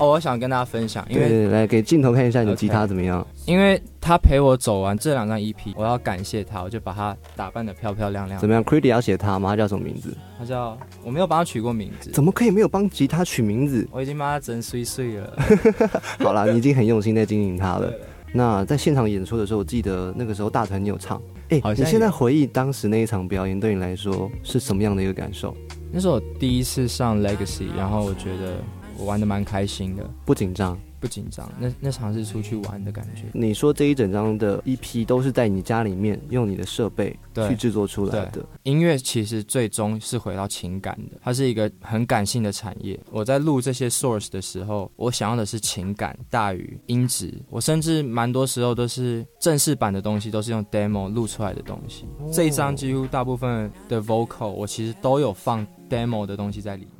[0.00, 3.24] 哦，我想跟大家分享，因为对，来给镜头看一下你的吉他怎么样？
[3.46, 8.48] 因为他陪我走完这两张 EP，我要感谢他，我就把他打扮的漂漂亮亮怎。
[8.48, 9.50] 么样 c r e d y 要写他吗？
[9.50, 10.16] 他叫什么名字？
[10.38, 13.86] 他叫我没有帮他取过名字，怎么可以没有帮吉他取名字？
[13.92, 15.36] 我已经帮他整碎碎了。
[16.20, 18.00] 好啦， 你已经很用心在经营他了对。
[18.32, 25.54] 那在现场演出的时候，我记得那个时候大团你有唱，哎、好你现在回忆当时那一场表演，对你来说是什么样的一个感受？
[25.92, 28.54] 那是我第一次上 Legacy，然后我觉得
[29.00, 30.78] 我玩的蛮开心的，不紧张？
[31.00, 31.50] 不紧张。
[31.58, 33.22] 那那场是出去玩的感觉。
[33.32, 43.00] 你说这一整张的 EP 都是在你家里面用你的设备对去制作出来的，音乐其实最终是回到情感的，它是一个很感性的产业。
[43.10, 47.32] 我在录这些 source 的时候，我想要的是情感大于音质。
[47.48, 52.04] 我甚至蛮多时候都是正式版的东西，都是用 demo 录出来的东西。
[52.30, 56.86] 这一张几乎大部分的 vocal 我其实都有放 demo 的东西在里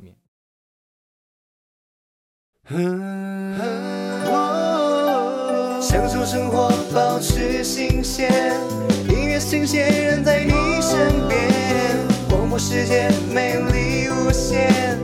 [5.81, 8.31] 享受生活，保持新鲜，
[9.09, 11.39] 音乐新鲜人在你身边，
[12.29, 14.97] 广播世界美丽无限，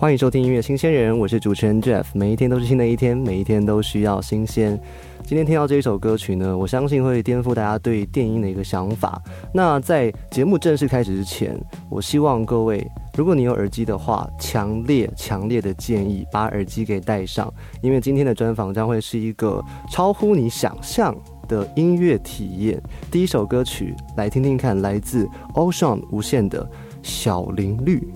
[0.00, 2.04] 欢迎收听音乐新鲜人，我是主持人 Jeff。
[2.14, 4.80] 每一天都是新的一天，每一天都需要新鲜。
[5.24, 9.20] 今天听到这一首歌曲呢，我相信会颠覆大家对电音的一个想法。
[9.52, 11.60] 那在节目正式开始之前，
[11.90, 19.60] 我希望各位，如果你有耳机的话，强烈强烈的建议把耳机给戴上，因为今天的专访将会是一个
[19.90, 21.12] 超乎你想象
[21.48, 22.80] 的音乐体验。
[23.10, 26.70] 第一首歌曲，来听听看，来自 Ocean 无限的
[27.02, 28.08] 小林绿。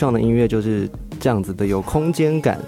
[0.00, 0.88] 上的音乐就是
[1.20, 2.58] 这样子的，有空间感。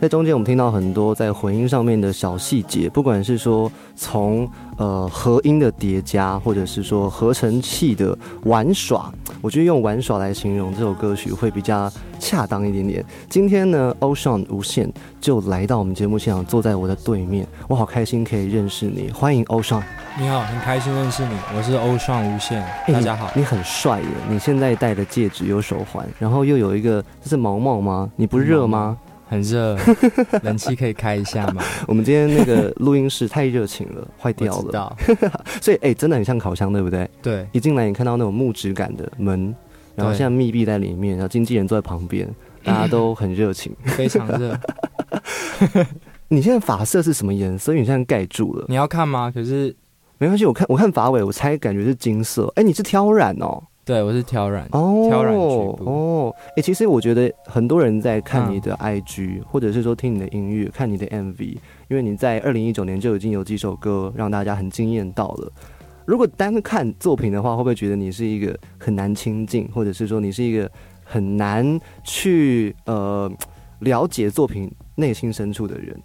[0.00, 4.48] 在中间，我们听到很多在混音上面的小细节，不管是说从
[4.78, 13.04] 呃和音的叠加，或者是说合成器的玩耍，我觉得用玩耍来形容这首歌曲会比较恰当一点点。
[13.28, 14.90] 今天呢，Ocean 无限
[15.20, 19.82] 就来到我们节目现场，坐在我的对面，我好开心可以认识你，欢迎 Ocean。
[20.18, 23.30] 你好，很开心认识你，我是欧尚无限，哎大家好。
[23.34, 24.06] 你很帅耶！
[24.28, 28.10] 你现在戴的戒指有手环，然后又有一个这是毛毛吗？
[28.16, 28.98] 你不热吗？
[29.28, 29.78] 很热，
[30.42, 31.62] 冷气可以开一下吗？
[31.86, 34.96] 我们今天那个录音室太热情了，坏掉了。
[35.62, 37.08] 所以哎、真的很像烤箱，对不对？
[37.22, 39.54] 对，一进来你看到那种木质感的门，
[39.94, 42.28] 然后对现在密闭在里面，然后经纪人坐在旁边，
[42.64, 43.72] 大家都很热情。
[43.84, 44.58] 非常热。
[46.32, 47.72] 你现在发色是什么颜色？
[47.72, 49.32] 因为你现在盖住了，你要看吗？
[49.34, 49.74] 可是，
[50.16, 52.46] 没关系，我看我看发尾，我猜感觉是金色。
[52.54, 53.60] 哎、你是挑染哦？
[53.84, 61.56] 对我是挑染，哦，挑染局部哦，哎、其实我觉得很多人在看嗯你的 IG，、或者是说听你的音乐、看你的 MV，
[61.88, 65.52] 因为你在二零一九年就已经有几首歌让大家很惊艳到了。
[66.04, 70.70] 如果单看作品的话，会不会觉得你是一个很难亲近，或者是说你是一个
[71.02, 73.28] 很难去呃
[73.80, 76.00] 了解作品内心深处的人？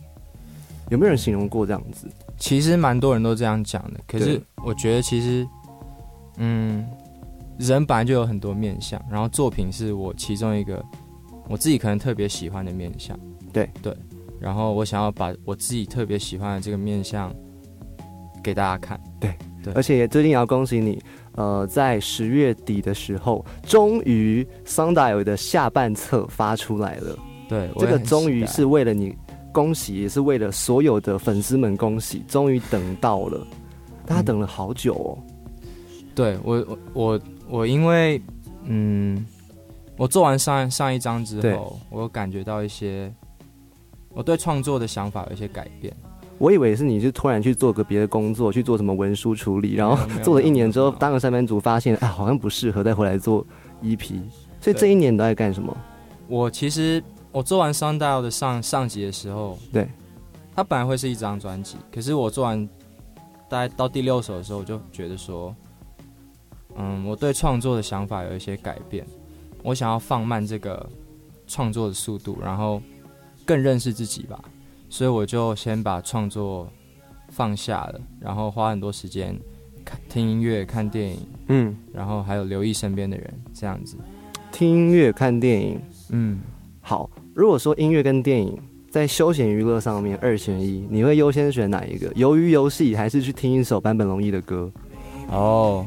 [0.89, 2.07] 有没有人形容过这样子？
[2.37, 3.99] 其实蛮多人都这样讲的。
[4.07, 5.47] 可是我觉得，其实，
[6.37, 6.85] 嗯，
[7.57, 10.83] 人本来就有很多面相，然后作品是我其中一个
[11.47, 13.17] 我自己可能特别喜欢的面相。
[13.53, 13.95] 对对，
[14.39, 17.33] 然后我想要把我自己特别喜欢的这个面相
[18.43, 18.99] 给大家看。
[19.19, 19.33] 对
[19.63, 21.01] 对而且也最近也要恭喜你，
[21.35, 27.17] 呃，在十月底的时候，终于 Sundial 的下半册发出来了。
[27.47, 29.15] 对，我这个终于是为了你
[29.55, 33.47] 恭喜，也是为了所有的粉丝们恭喜，终于等到了。
[34.05, 35.17] 大家等了好久哦。
[36.13, 38.21] 对我我我我因为
[38.65, 39.25] 嗯，
[39.95, 43.09] 我做完上上一张之后，我有感觉到一些
[44.09, 45.93] 我对创作的想法有一些改变。
[46.37, 53.47] 我以为是你是突然去做个别的工作，去做什么文书处理，然后做了一年之后当个上班族，发现啊好像不适合，再回来做
[53.81, 54.19] EP。
[54.59, 55.75] 所以这一年你都在干什么？
[56.27, 57.01] 我其实
[57.35, 59.85] 我做完 Sundial 的上上集的时候，对，
[60.55, 62.65] 它本来会是一张专辑，可是我做完
[63.49, 65.53] 大概到第六首的时候，我就觉得说，
[66.77, 69.05] 嗯，我对创作的想法有一些改变，
[69.63, 70.89] 我想要放慢这个
[71.45, 72.81] 创作的速度，然后
[73.43, 74.41] 更认识自己吧，
[74.89, 76.65] 所以我就先把创作
[77.27, 79.37] 放下了，然后花很多时间
[79.83, 83.97] 看听音乐、看电影，嗯，然后还有留意身边的人，这样子。
[84.53, 85.81] 听音乐、看电影。
[86.11, 86.39] 嗯，
[86.79, 88.57] 好，如果说音乐跟电影
[88.89, 92.09] 在休闲娱乐上面二选一，你会优先选哪一个？
[92.13, 94.71] 鱿鱼游戏还是去听一首坂本龙一的歌？
[95.29, 95.85] 哦，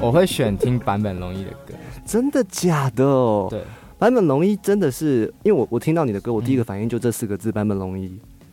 [0.00, 1.74] 我会选听坂本龙一的歌。
[2.06, 3.48] 真的假的哦？
[3.50, 3.62] 对，
[3.98, 8.04] 坂本龙一真的是，因为我我听到你的歌，我第一个嗯反应就这四个字坂本龙一，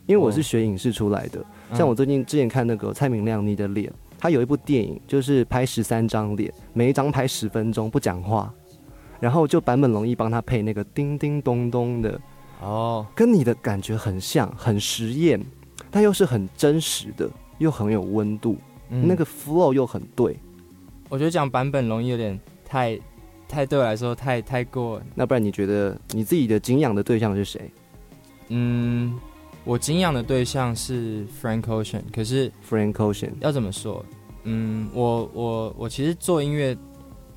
[0.08, 1.40] 因为我是哦学影视出来的。
[1.70, 3.90] 嗯像我最近之前看那个蔡明亮你的脸，
[4.20, 8.54] 他有一部电影就是拍十三张脸，每一张拍十分钟不讲话，
[9.22, 12.20] 然后就坂本龙一帮他配那个叮叮咚咚的，
[12.60, 15.40] 哦，跟你的感觉很像，很实验，
[15.90, 17.30] 但又是很真实的，
[17.60, 18.58] 又很有温度，
[18.90, 20.36] 嗯那个 flow 又很对。
[21.08, 23.00] 我觉得讲坂本龙一有点太
[23.48, 27.70] 太对我来说太太过，那不然你觉得你自己的敬仰的对象是谁
[28.48, 29.20] 嗯，
[29.64, 33.32] 我敬仰的对象是 Frank Ocean，可是？Frank Ocean。
[33.40, 34.04] 要怎么说？
[34.44, 36.76] 嗯，我我我其实做音乐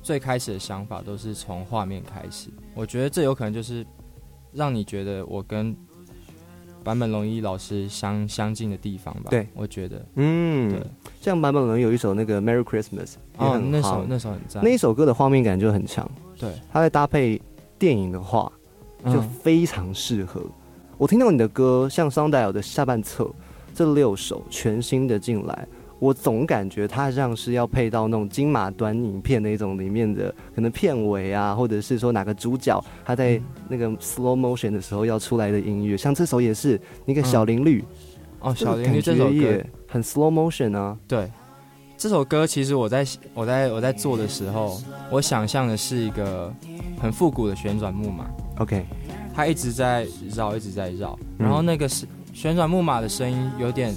[0.05, 3.83] 最开始的想法都是从画面开始，我觉得这有可能就是
[4.53, 5.75] 让你觉得我跟
[6.83, 9.31] 坂本龙一老师相相近的地方吧。
[9.31, 10.79] 对，我觉得，嗯对，
[11.19, 17.41] 像坂本龙有一首那个 Merry Christmas，也哦，那首那首很赞，那一首歌的画面感就很强，对，它在搭配
[17.79, 18.51] 电影的话
[19.05, 20.39] 就嗯非常适合。
[20.99, 23.27] 我听到你的歌，像 Sundial 的下半册
[23.73, 25.67] 这六首全新的进来，
[25.99, 37.83] 我总感觉它像是要配到那种金马短影片那种里面的可能片尾啊，或者是说哪个主角他在那个 slow motion 的时候要出来的音乐，像这首也是那个小林绿，
[38.39, 39.63] 哦，小林绿这首歌。
[39.87, 41.31] 很 slow motion 啊，对，
[41.97, 44.77] 这首歌其实我在我在我在做的时候，
[45.09, 46.53] 我想象的是一个
[46.99, 48.85] 很复古的旋转木马，OK，
[49.33, 51.45] 它一直在绕，一直在绕，嗯。
[51.45, 53.95] 然后那个是旋转木马的声音有点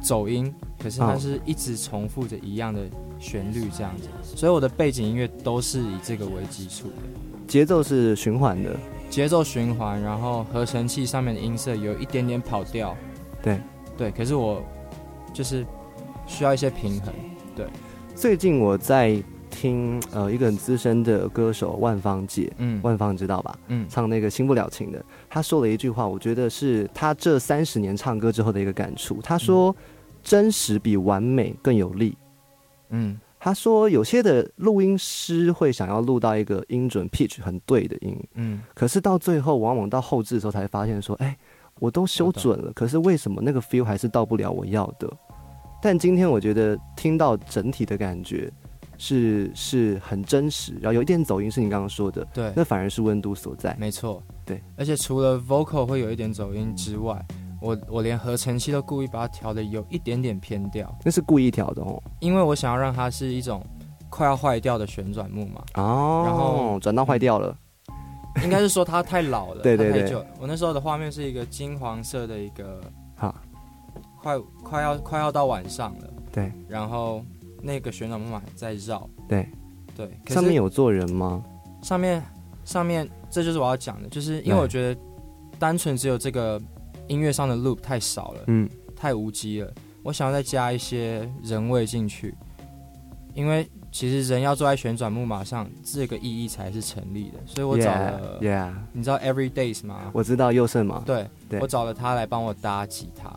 [0.00, 0.52] 走音，
[0.82, 2.80] 可是它哦是一直重复着一样的
[3.18, 6.94] 旋律这样子，所以我的背景音乐都是以这个为基础的。
[7.46, 8.76] 节奏是循环的，
[9.08, 12.96] 节奏循环，然后合成器上面的音色有一点点跑调，
[13.42, 13.58] 对。
[13.98, 14.62] 对，可是我
[15.34, 15.66] 就是
[16.26, 17.12] 需要一些平衡，
[17.54, 17.66] 对。
[18.14, 23.58] 最近我在听呃一个很资深的歌手万芳姐，嗯万芳知道吧？
[23.68, 29.20] 嗯唱那个《新不了情》的，他说了一句话，我觉得是他这三十年唱歌之后的一个感触。
[29.22, 29.74] 他说
[30.22, 32.16] ：“真实比完美更有力。
[32.90, 41.34] 嗯他说有些的录音师会想要录到一个音准 pitch 很对的音，嗯，可是到最后往往到后置的时候才发现说，哎，
[41.78, 45.10] 我都修准了，可是为什么那个 feel 还是到不了我要的？
[45.80, 48.52] 但今天我觉得听到整体的感觉
[49.02, 53.74] 是是很真实，然后有一点走音是你刚刚说的，对，那反而是温度所在。
[53.80, 54.62] 没错，对。
[54.76, 57.18] 而且除了 vocal 会有一点走音之外，
[57.62, 61.98] 我我连合成器都故意把它调的有一点点偏调，那是故意调的哦。
[62.20, 63.64] 因为我想要让它是一种
[64.10, 65.82] 快要坏掉的旋转木马。
[65.82, 67.56] 哦，然后转到坏掉了。
[68.44, 70.14] 应该是说它太老了， 对对对。
[70.38, 72.82] 我那时候的画面是一个金黄色的一个，
[73.16, 73.34] 哈，
[74.22, 77.24] 快快要快要到晚上了，对然后
[77.62, 79.48] 那个旋转木马在绕，对，
[79.96, 81.44] 对，上面有坐人吗？
[81.82, 82.22] 上面
[82.64, 85.00] 上面这就是我要讲的，就是因为我觉得
[85.58, 86.60] 单纯只有这个
[87.08, 92.34] 音乐上的 loop 太少了，嗯，太无机了，我想要再加一些人味进去，
[93.34, 100.10] 因为其实人要坐在旋转木马上，这个意义才是成立的，所以我找了 Yeah，, yeah 你知道 Every Days 吗？
[100.12, 101.02] 我知道佑胜嘛。
[101.04, 103.28] 对，对我找了他来帮我搭吉他。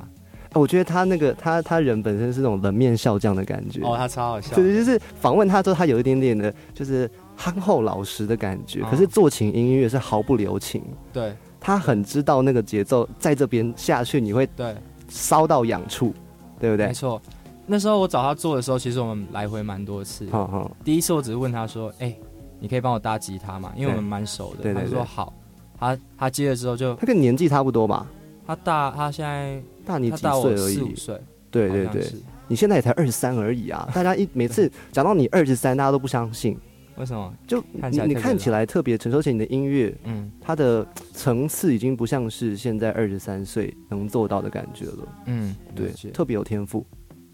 [0.53, 3.81] 哦我觉得他那个他他人本身是那种冷面笑匠的感觉。
[3.81, 4.55] 哦，他超好笑。
[4.55, 8.81] 对，就是访问他之后，他有一点点的，就是憨厚老实的感觉。
[8.81, 10.81] 哦可是做情音乐是毫不留情，
[11.11, 14.75] 对他很知道那个节奏，在这边下去你会对，
[15.09, 16.13] 烧到痒处，
[16.59, 16.93] 对不对没？
[16.93, 17.21] 错。
[17.65, 20.27] 那时候我找他做的时候，其实我们来回蛮多次。
[20.29, 22.13] 好好，第一次我只是问他说：“哎、
[22.59, 24.63] 你可以帮我搭吉他吗？”因为我们蛮熟的。
[24.63, 25.33] 对对对他就说好。
[25.79, 28.05] 他他接了之后就他跟年纪差不多吧？
[28.45, 30.73] 他大他现在大你几岁而已。
[30.75, 31.21] 四五岁。
[31.51, 32.07] 对对对，
[32.47, 33.87] 你现在也才二十三而已啊！
[33.93, 36.57] 大家一每次讲到你二十三，大家都不相信。
[36.95, 37.31] 为什么？
[37.45, 45.07] 就你你看起来特别成熟，而且你的音乐嗯它的层次已经不像是现在二十三岁能做到的感觉了。
[45.27, 46.83] 嗯，对，特别有天赋。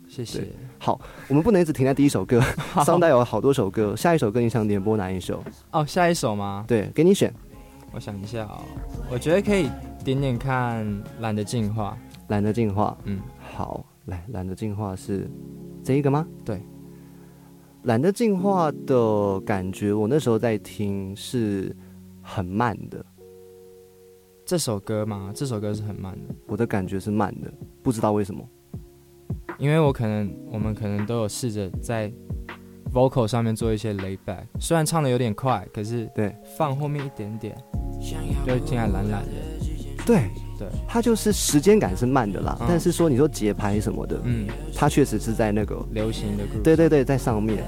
[0.08, 0.44] 谢谢。
[0.80, 2.42] 好，我们不能一直停在第一首歌，
[2.86, 5.42] 桑代有好多首歌，下一首歌你想点播哪一首？
[5.72, 6.66] 哦，下一首吗？
[6.68, 7.34] 对，给你选，
[7.94, 8.64] 我想一下哦，
[9.10, 9.70] 我觉得可以
[10.04, 10.86] 点点看
[11.20, 11.98] 《懒得进化
[12.30, 12.98] 懒得进化。》。
[13.04, 15.30] 嗯，好，来，懒得进化是
[15.84, 16.26] 这一个吗？
[16.44, 16.62] 对，
[17.84, 21.76] 懒得进化的感觉，我那时候在听是
[22.22, 23.06] 很慢的，
[24.46, 27.52] 这首歌吗，这首歌是很慢的，我的感觉是慢的，
[27.84, 28.44] 不知道为什么。
[29.58, 32.12] 因为我可能我们可能都有试着在
[32.94, 37.58] vocal 上面做一些 lay back，虽然唱的有点快，可是对放后面一点点，
[38.46, 39.49] 就会听起来懒懒的。
[40.10, 46.64] 对对，它就是时间感是慢的啦，嗯但是说你说节拍什么的，嗯，它确实是在那个流行的 group。
[46.64, 47.64] 对对对，在上面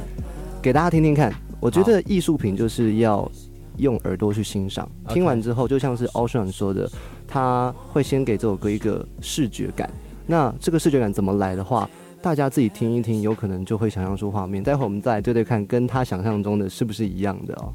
[0.62, 1.32] 给大家听听看。
[1.60, 3.32] 我觉得艺术品就是要
[3.78, 6.90] 用耳朵去欣赏，听完之后，就像是 Ocean 说的，
[7.28, 9.88] 他会先给这首歌一个视觉感。
[10.26, 11.88] 那这个视觉感怎么来的话，
[12.22, 14.64] 大家自己听一听，有可能就会想象出画面。
[14.64, 17.74] 待会我们再来对对看，跟他想象中的是不是一样的哦。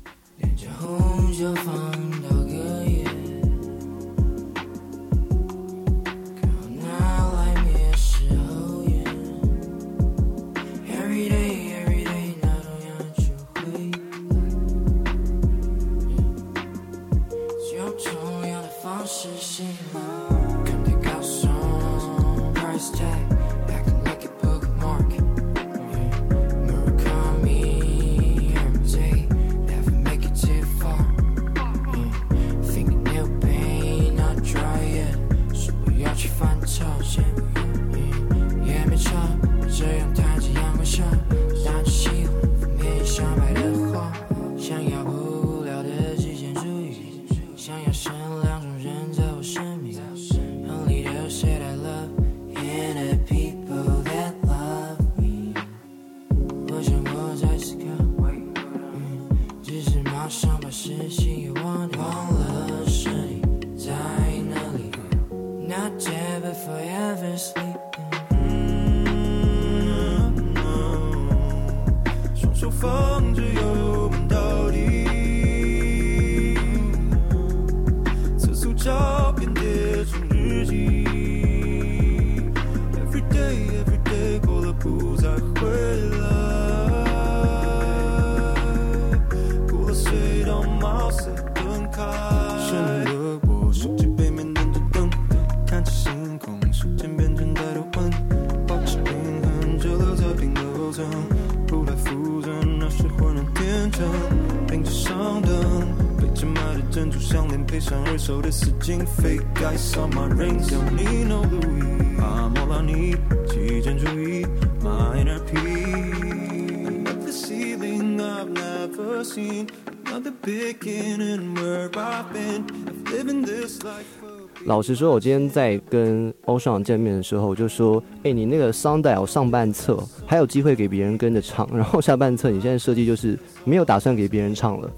[124.66, 129.96] 老实说，我今天在跟欧尚见面的时候，我就说：“哎、你那个 Sundial 上半侧
[130.26, 134.90] 还有机会给别人跟着唱，然后下半侧你现在设计就是没有打算给别人唱了，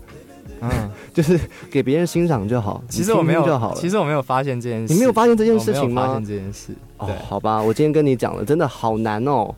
[0.63, 0.71] 嗯，
[1.13, 1.39] 就是
[1.71, 2.83] 给别人欣赏就好。
[2.89, 3.77] 其实我没有听听就好了。
[3.79, 6.25] 其实我没有发现这件事，你没有发现这件事情吗发现？
[6.25, 9.55] 这件事，哦，，好吧，我今天跟你讲了，真的好难哦。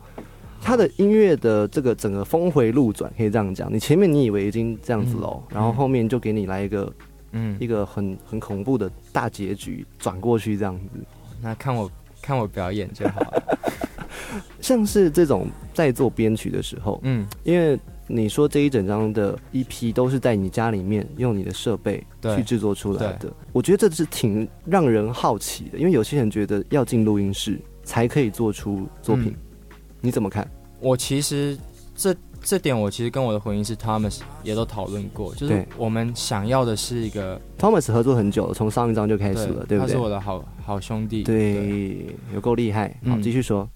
[0.63, 3.73] 他的音乐的这个整个峰回路转，可以这样讲。
[3.73, 6.93] 你前面你以为已经这样子喽，然后后面就给你来一个
[7.33, 11.01] 嗯一，个很很恐怖的大结局，转过去这样子。
[11.43, 13.59] 那看我看我表演就好了。
[14.61, 22.05] 像是这种在做编曲的时候，嗯，因为你说这一整张的 EP 都是在你家里面用你的设备
[22.37, 30.49] 去制作出来的，我觉得这是挺让人好奇的，因为有些人觉得要进录音室才可以做出作品，嗯你怎么看？
[30.81, 31.59] 我其实
[31.95, 39.99] 这这点我其实跟我的回应是 Thomas 也都讨论过，就是我们想要的是一个 Thomas 合作很久了，从上一张就开始了，对不对他是？
[39.99, 41.23] 我的好好兄弟。
[41.23, 42.89] 对，有够厉害。
[43.05, 43.69] 好，嗯继续说。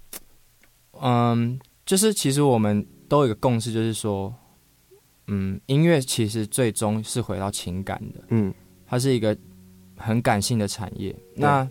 [1.01, 4.33] 嗯，就是其实我们都有一个共识，就是说，
[5.27, 8.53] 嗯，音乐其实最终是回到情感的，嗯
[8.87, 9.37] 它是一个
[9.97, 11.15] 很感性的产业。
[11.35, 11.69] 那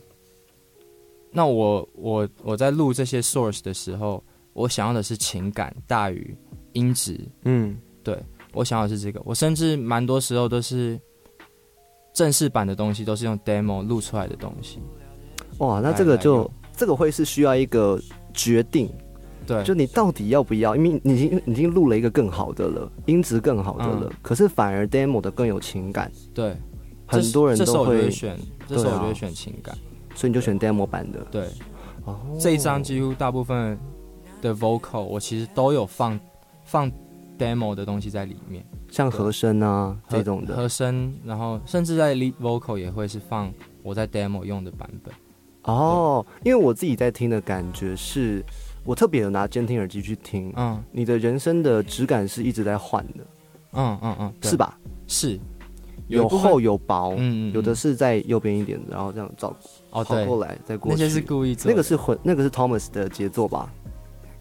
[1.32, 4.24] 那我我我在录这些 source 的时候，
[4.54, 6.36] 我想要的是情感大于
[6.74, 8.18] 音质，嗯，对
[8.54, 9.22] 我想要的是这个。
[9.26, 11.00] 我甚至蛮多时候都是
[12.14, 14.80] 正式版的东西，都是用 demo 录出来的东西。
[15.60, 18.00] 哇，那这个就这个会是需要一个
[18.34, 18.90] 决定，
[19.46, 20.76] 对，就你到底要不要？
[20.76, 26.56] 因为你已经已经录了一个更好的了，音质更好的了，嗯可是反而 demo 的更有情感，对，
[27.06, 28.38] 很多人都会会，选，
[28.68, 29.76] 这时候我就会选情感。
[30.16, 31.26] 所以你就选 demo 版的。
[31.32, 31.48] 对，
[32.06, 33.76] 哦这一张几乎大部分
[34.44, 36.20] 的 vocal 我其实都有放
[36.74, 36.92] 放
[37.38, 43.54] demo 的东西在里面，像和声啊这种的，和声，然后甚至在 lead vocal 也会是放
[43.84, 45.14] 我在 demo 用的版本。
[45.66, 48.44] 哦，因为我自己在听的感觉是，
[48.84, 53.24] 我特别有拿监听耳机去听，嗯你的人声的质感是一直在换的，
[53.74, 54.58] 嗯嗯嗯，是？
[54.58, 54.76] 吧？
[55.06, 55.40] 是，
[56.08, 59.56] 有厚有薄，嗯嗯，嗯有的是在右边一点，然后这样照
[59.92, 60.98] 哦对，跑过来再过去。
[60.98, 63.72] 那些是故意那个是混，那个是 Thomas 的杰作吧？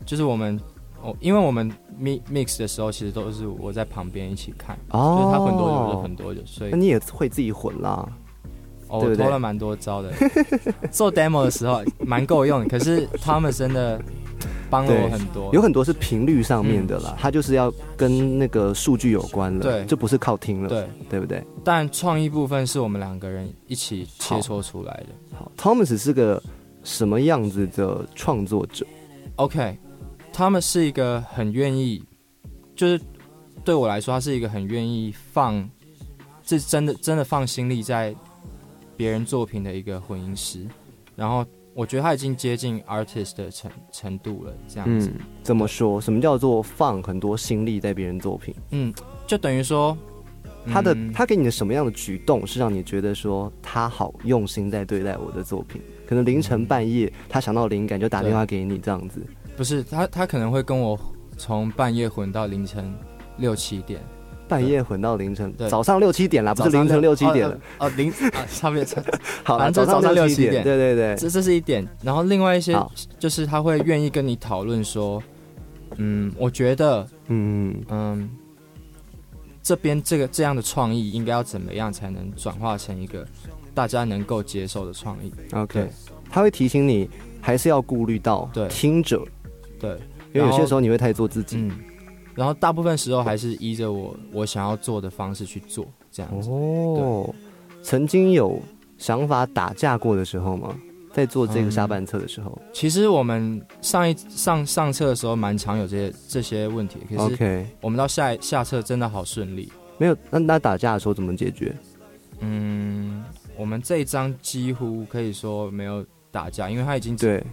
[0.06, 0.58] 就是我们
[1.02, 8.08] 哦，因为我们 mix mix 的时候，其实都是我在旁边一起看，哦，就是他混多就混多久，所以那你也会自己混啦。
[8.88, 10.12] 哦，对对我偷了蛮多招的。
[10.92, 13.98] 做 demo 的时候蛮够用的，可是他们真的
[14.68, 15.50] 帮了我很多。
[15.54, 21.42] 有很多是频率上面的啦，它就是要跟那个数据有关了，对就不是靠听了，对，对不对？
[21.64, 25.36] 但创意部分是我们两个人一起切磋出来的。
[25.36, 26.42] 好，Thomas 是个
[26.84, 28.84] 什么样子的创作者
[29.36, 29.78] ？OK，
[30.32, 32.02] 他们是一个很愿意，
[32.74, 33.00] 就是
[33.62, 35.68] 对我来说，他是一个很愿意放，
[36.42, 38.14] 是真的真的放心力在
[38.96, 40.66] 别人作品的一个混音师。
[41.14, 45.12] 然后我觉得他已经接近 artist 的程程度了，这样子。
[45.14, 46.00] 嗯，怎么说？
[46.00, 48.54] 什么叫做放很多心力在别人作品？
[48.70, 48.92] 嗯，
[49.26, 49.96] 就等于说
[50.66, 55.80] 他的嗯他给你的什么样的举动是让你觉得说他好用心在对待我的作品？
[56.06, 59.24] 可能凌晨半夜他想到灵感就打电话给你这样子。
[59.56, 60.98] 不是他，他可能会跟我
[61.36, 62.92] 从半夜混到凌晨
[63.36, 64.00] 六七点，
[64.48, 67.54] 半夜混到凌晨，对早上六七点啦，不是凌晨六七点了。
[67.78, 69.02] 哦，哦凌 啊，差别差，
[69.44, 71.16] 好了，反正早上六七点，六七点对对对。
[71.16, 71.86] 这这是一点。
[72.02, 72.76] 然后另外一些
[73.18, 75.22] 就是他会愿意跟你讨论说，
[75.96, 78.30] 嗯，我觉得，嗯，嗯，
[79.62, 83.26] 这边这个这样的创意应该要怎么样才能转化成一个
[83.74, 85.88] 大家能够接受的创意？OK，
[86.30, 87.08] 他会提醒你，
[87.40, 89.24] 还是要顾虑到对听者，
[89.82, 89.98] 对，
[90.32, 91.58] 因为有些时候你会太做自己。
[91.58, 91.70] 嗯。
[92.34, 96.48] 然后大部分时候还是依着我我想要做的方式去做，这样子。
[96.48, 97.28] 哦，
[97.82, 98.58] 曾经有
[98.96, 100.74] 想法打架过的时候吗？
[101.12, 109.70] 在做这个嗯下半册的时候、其实我们上一上上册的时候蛮常有这些这些问题，可是我们到下下册真的好顺利。
[109.98, 110.16] 没有。
[110.30, 111.76] 那那打架的时候怎么解决？
[112.40, 113.22] 嗯，
[113.58, 117.44] 我们这一张几乎可以说没有打架，因为他已经对，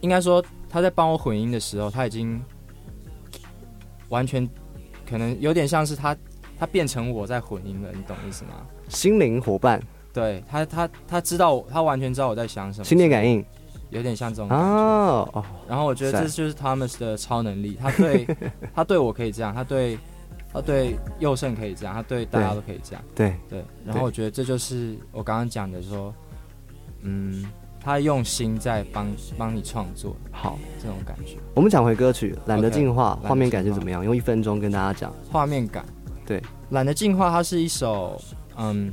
[0.00, 2.40] 应该说他在帮我混音的时候，他已经
[4.08, 4.48] 完全
[5.08, 6.16] 可能有点像是他
[6.58, 8.66] 他变成我在混音了，你懂意思吗？
[8.88, 13.44] 心灵伙伴，对他他他知道他完全知道我在想什么，心电感应。
[13.90, 16.34] 有点像这种哦，然后我觉得这是。
[16.34, 18.26] 就是他们的超能力，他对
[18.74, 19.96] 他对我可以这样，他对
[20.52, 23.64] 他对佑胜可以这样，他对大家都可以这样，对，对。
[23.84, 26.12] 然后我觉得这就是我刚刚讲的说，
[27.02, 27.46] 嗯，
[27.86, 29.06] 他用心在帮
[29.38, 34.04] 帮你创作好，这种感觉，我们讲回歌曲《懒得进化》，画面感是怎么样？
[34.04, 35.14] 用一分钟跟大家讲。
[35.30, 35.86] 画面感。
[36.26, 38.20] 对，懒得进化，它是一首
[38.56, 38.92] 嗯，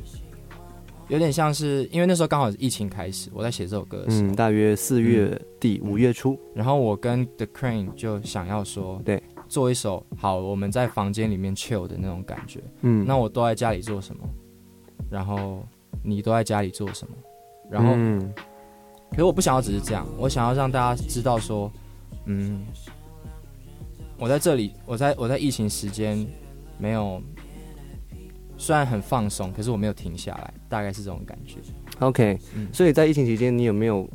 [1.07, 12.61] 有点像是因为那时候刚好是疫情开始，我在写这首歌的时候，嗯，大约四月底五月初，然后我跟 The Crane 就想要说，对，做一首好我们在房间里面 chill 的那种感觉。
[12.81, 14.23] 嗯，那我都在家里做什么？
[15.09, 15.65] 然后
[16.03, 17.15] 你都在家里做什么？
[17.71, 18.31] 然后，嗯
[19.13, 21.71] 可是我不想要只是这样，我想要让大家知道说，
[22.25, 22.65] 嗯，
[24.17, 26.25] 我在这里，我在我在疫情时间
[26.79, 27.21] 没有，
[28.57, 31.57] 虽然很放松，可是我没有停下来，大概是这种感觉。
[31.99, 34.09] OK，、嗯所以在疫情期间，你有没有？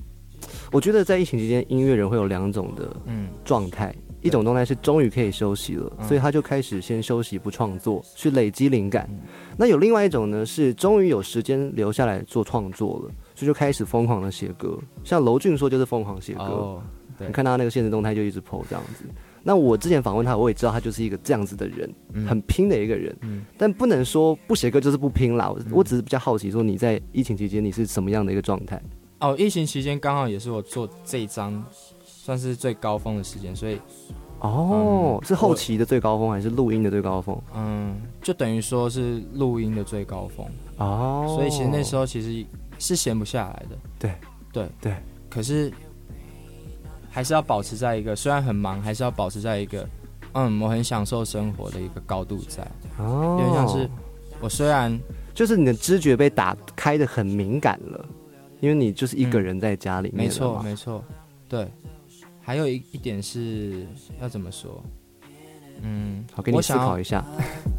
[0.72, 9.08] 我觉得在疫情期间，音乐人会有两种的嗯状态，一种状态是终于可以休息了，嗯所以他就开始先休息不创作，去累积灵感。
[9.12, 9.20] 嗯
[9.56, 14.76] 那有另外一种呢，是终于有时间留下来做创作了，所以就开始疯狂的写歌。
[15.04, 16.82] 像娄俊说就是疯狂写歌，
[17.20, 19.04] 你看他那个现实动态就一直 PO 这样子。
[19.44, 23.16] 那我之前访问他，我也知道他就是一个这样子的人，嗯很拼的一个人。
[23.20, 25.48] 嗯但不能说不写歌就是不拼啦。
[25.48, 28.82] 我嗯我只是比较好奇，说你在疫情期间你是什么样的一个状态？
[29.20, 31.64] 哦，疫情期间刚好也是我做这一张
[32.04, 33.78] 算是最高峰的时间，所以
[34.40, 37.40] 哦，嗯是后期的最高峰还是录音的最高峰？
[37.54, 40.46] 嗯，就等于说是录音的最高峰。
[40.76, 42.44] 哦，所以其实那时候其实
[42.78, 43.78] 是闲不下来的。
[43.98, 44.14] 对
[44.52, 44.94] 对对，
[45.28, 45.72] 可是
[47.10, 49.88] 还是要保持在一个虽然很忙，还是要保持在一个
[50.32, 52.66] 嗯，我很享受生活的一个高度在。
[52.98, 53.90] 哦，有点像是
[54.40, 54.98] 我虽然
[55.34, 58.08] 就是你的知觉被打开的很敏感了，
[58.60, 61.04] 因为你就是一个人在家里面了没错没错，
[61.48, 61.68] 对。
[62.40, 63.86] 还有一一点是
[64.22, 64.82] 要怎么说？
[65.82, 67.22] 嗯，好，给你思我想要考一下。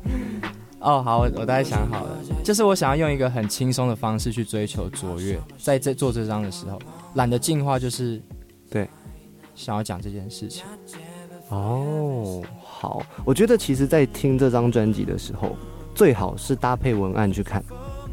[0.80, 6.80] 哦，好，我我大概想好了，就是我想要用一个很轻松的方式去追求卓越，在这做这张的时候，
[7.16, 8.22] 懒得进化，就是
[8.70, 8.88] 对，
[9.56, 10.64] 想要讲这件事情。
[11.50, 15.56] 哦，好，我觉得其实，在听这张专辑的时候，
[15.96, 17.64] 最好是搭配文案去看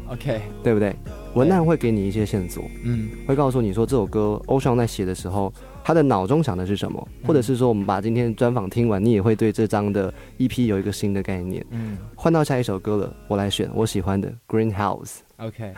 [0.09, 0.95] ，OK，对不对？
[1.35, 3.09] 文案会给你一些线索，嗯。
[3.27, 5.53] 会告诉你说这首歌欧尚在写的时候，
[5.87, 11.65] 他的脑中想的是什么，嗯或者是说我们把今天专访听完，你也会对这张的 EP 有一个新的概念。
[11.69, 15.73] 嗯换到下一首歌了，我来选我喜欢的《Greenhouse 》。，OK，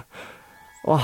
[0.85, 0.99] 哇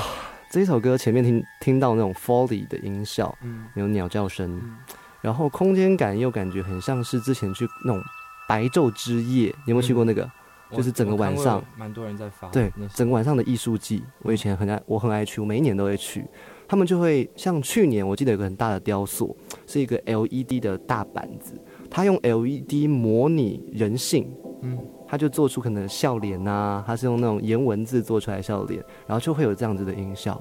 [0.50, 4.76] 这一首歌前面听听到那种 Foley 的音效，嗯有鸟叫声，嗯
[5.20, 8.02] 然后空间感又感觉很像是之前去那种
[8.48, 10.28] 白昼之夜，你有没有去过那个？
[10.70, 16.24] 我就是整个晚上蛮多人在发，对整个晚上的艺术季，我以前很爱，我很爱去，我每一年都会去。
[16.68, 21.54] 他们就会像去年，我记得有个很大的雕塑，是一个 LED 的大板子，
[21.90, 24.30] 他用 LED 模拟人性，
[24.62, 30.32] 嗯他就做出可能笑脸呐，他是用那种颜文字做出来笑脸，然后就会有这样子的音效。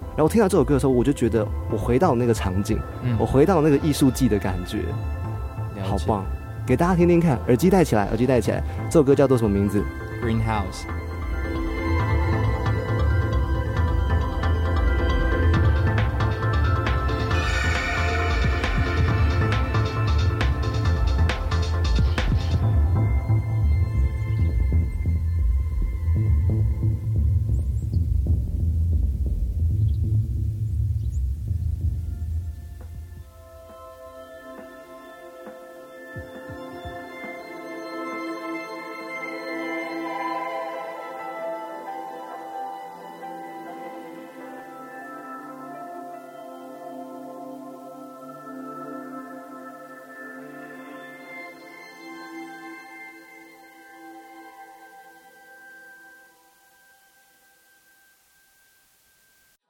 [0.00, 4.84] 然后我听到这首歌的时候，我就觉得我回到那个场景，嗯我回到那个艺术季的感觉，
[5.82, 6.24] 好棒！
[6.66, 8.62] 给大家听听看，耳机戴起来，耳机戴起来。
[8.90, 9.82] 这首歌叫做什么名字
[10.22, 10.84] ？，Greenhouse，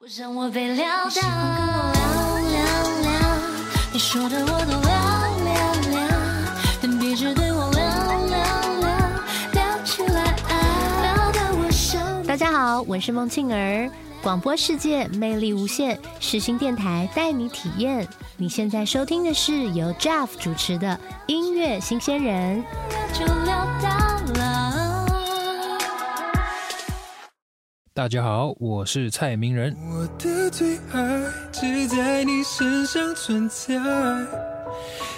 [0.03, 2.65] 我想我被撂倒，聊聊
[3.03, 3.11] 聊，
[3.93, 4.91] 你说的我都聊
[5.45, 5.53] 聊
[5.91, 6.09] 聊，
[6.81, 7.85] 但别只对我聊
[8.25, 8.41] 聊
[8.81, 8.89] 聊，
[9.53, 11.99] 聊起来啊，聊到我手。
[12.27, 13.91] 大家好，我是孟庆儿，
[14.23, 18.09] 广播世界魅力无限，世新电台带你体验。
[18.39, 22.65] 你现在收听的是由 Jeff 主持的音乐新鲜人。
[28.01, 29.77] 大家好，我是蔡明仁。
[29.91, 33.75] 我的最爱只在你身上存在，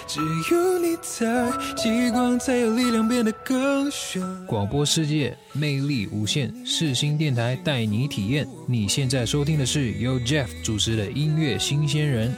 [0.05, 0.19] 只
[0.51, 4.45] 有你在，极光才有力量变得更绚烂。
[4.45, 8.45] 广播世界魅力无限，世新电台带你体验。
[8.67, 12.35] 你现在收听的是由 Jeff 主持的音乐新鲜人。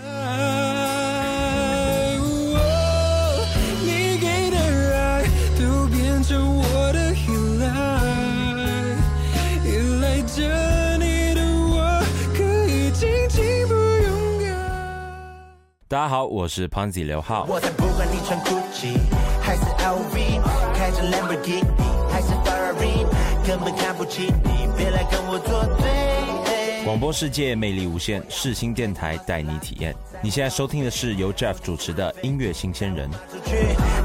[16.06, 17.48] 家好，我是 Ponzi 刘浩。
[17.50, 18.96] 我才不管你穿 Gucci
[19.42, 20.40] 还是 LV，
[20.76, 21.66] 开着 Lamborghini
[22.12, 23.08] 还是是 firing，
[23.48, 26.86] 根本看不起你，别来跟我作对。
[26.86, 29.96] 广播世界魅力无限，世新电台带你体验。
[30.22, 33.10] 你现在收听的是由 Jeff 主持的音乐新鲜人。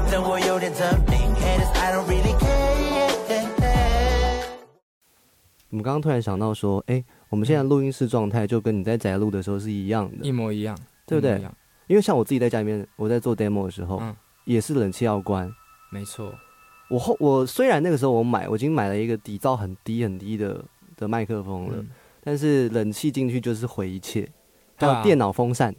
[0.09, 3.11] 等我有点成名，haters I don't really care。
[5.69, 11.53] 我们刚刚突然想到说，哎、我们现在录音室状态就跟你在宅录的时候是一样的一，模一样，对不对一一样
[11.91, 15.53] 因为像我自己在家里面，我在做 demo 的时候，嗯也是冷气要关。
[15.91, 16.33] 没错，
[16.89, 20.63] 我后我虽然那个时候我买，我已经买了一个底噪很低很低的
[20.95, 21.89] 的麦克风了，嗯
[22.23, 24.25] 但是冷气进去就是毁一切。
[24.77, 25.75] 还有电脑风扇，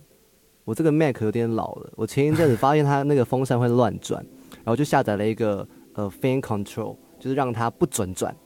[0.64, 4.22] 我这个 Mac 有点老了，我前一阵子发现它那个风扇会乱转，
[4.56, 8.36] 然后就下载了一个呃 Fan Control，就是让它不准转。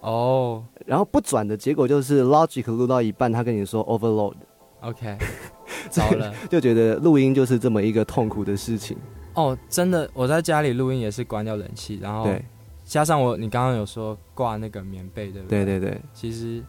[0.00, 4.34] 哦然后不转的结果就是 Logic 录到一半，它跟你说 overload，
[4.82, 5.16] ，OK，
[5.88, 6.32] 糟了。
[6.50, 8.96] 就觉得录音就是这么一个痛苦的事情。
[9.34, 12.44] 哦，真的，我在家里录音也是关掉冷气，然后对
[12.84, 15.64] 加上我，你刚刚有说挂那个棉被，对不对？
[15.64, 16.62] 对对对，其实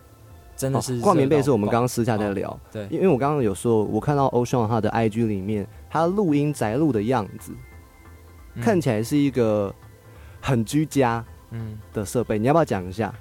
[0.55, 7.51] 真的是、哦挂棉被是我们刚刚私下在聊，对，因为我刚刚有说，我看到 Ocean 他的 IG 里面，他录音宅录的样子，
[8.53, 9.73] 嗯看起来是一个
[10.39, 12.39] 很居家嗯，的设备。
[12.39, 13.13] 你要不要讲一下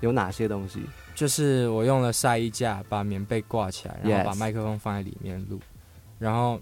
[0.00, 0.80] 有哪些东西？
[1.20, 5.60] 就是我用了晒衣架把棉被挂起来，然后把麦克风放在里面录，
[6.18, 6.58] 然后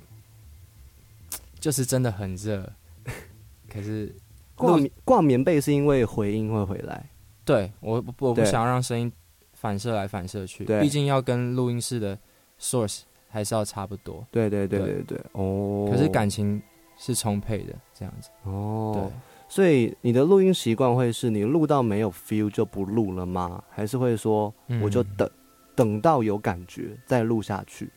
[1.61, 2.69] 就是真的很热，
[3.71, 4.13] 可是
[4.57, 7.09] 挂挂棉被是因为回音会回来，
[7.45, 9.13] 对我我我不对想让声音
[9.53, 12.19] 反射来反射去，毕竟要跟录音室的
[12.61, 15.89] source 还是要差不多，对对对对对对，哦。
[15.89, 16.61] 可是感情
[16.97, 19.13] 是充沛的这样子，哦，对。
[19.49, 23.63] 所以你的录音习惯会是你录到没有 feel 就不录了吗？
[23.71, 25.29] 还是会说嗯我就等、
[25.75, 27.91] 等到有感觉再录下去？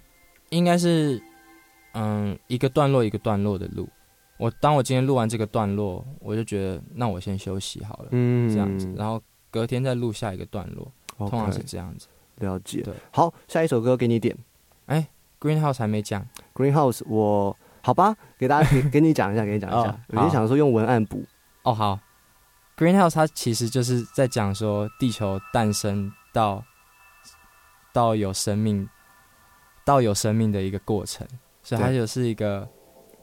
[0.49, 1.21] 应该是，
[1.93, 3.87] 嗯，一个段落一个段落的录。
[4.37, 12.07] 我当我今天录完这个段落，我就觉得那我先休息好了，嗯这样子，然后隔天再录下一个段落，通常是这样子。
[12.37, 12.93] 了解对。
[13.11, 14.35] 好，下一首歌给你点
[14.87, 15.07] 哎
[15.39, 19.99] Greenhouse 还没讲，Greenhouse，我好吧，给大家给 给你讲一下，给你讲一下哦。
[20.07, 21.23] 我就想说用文案补，
[21.63, 21.99] 哦好
[22.77, 26.63] ，Greenhouse 它其实就是在讲说地球诞生到
[27.93, 28.87] 到有生命
[29.85, 31.27] 到有生命的一个过程，
[31.63, 32.67] 所以它就是一个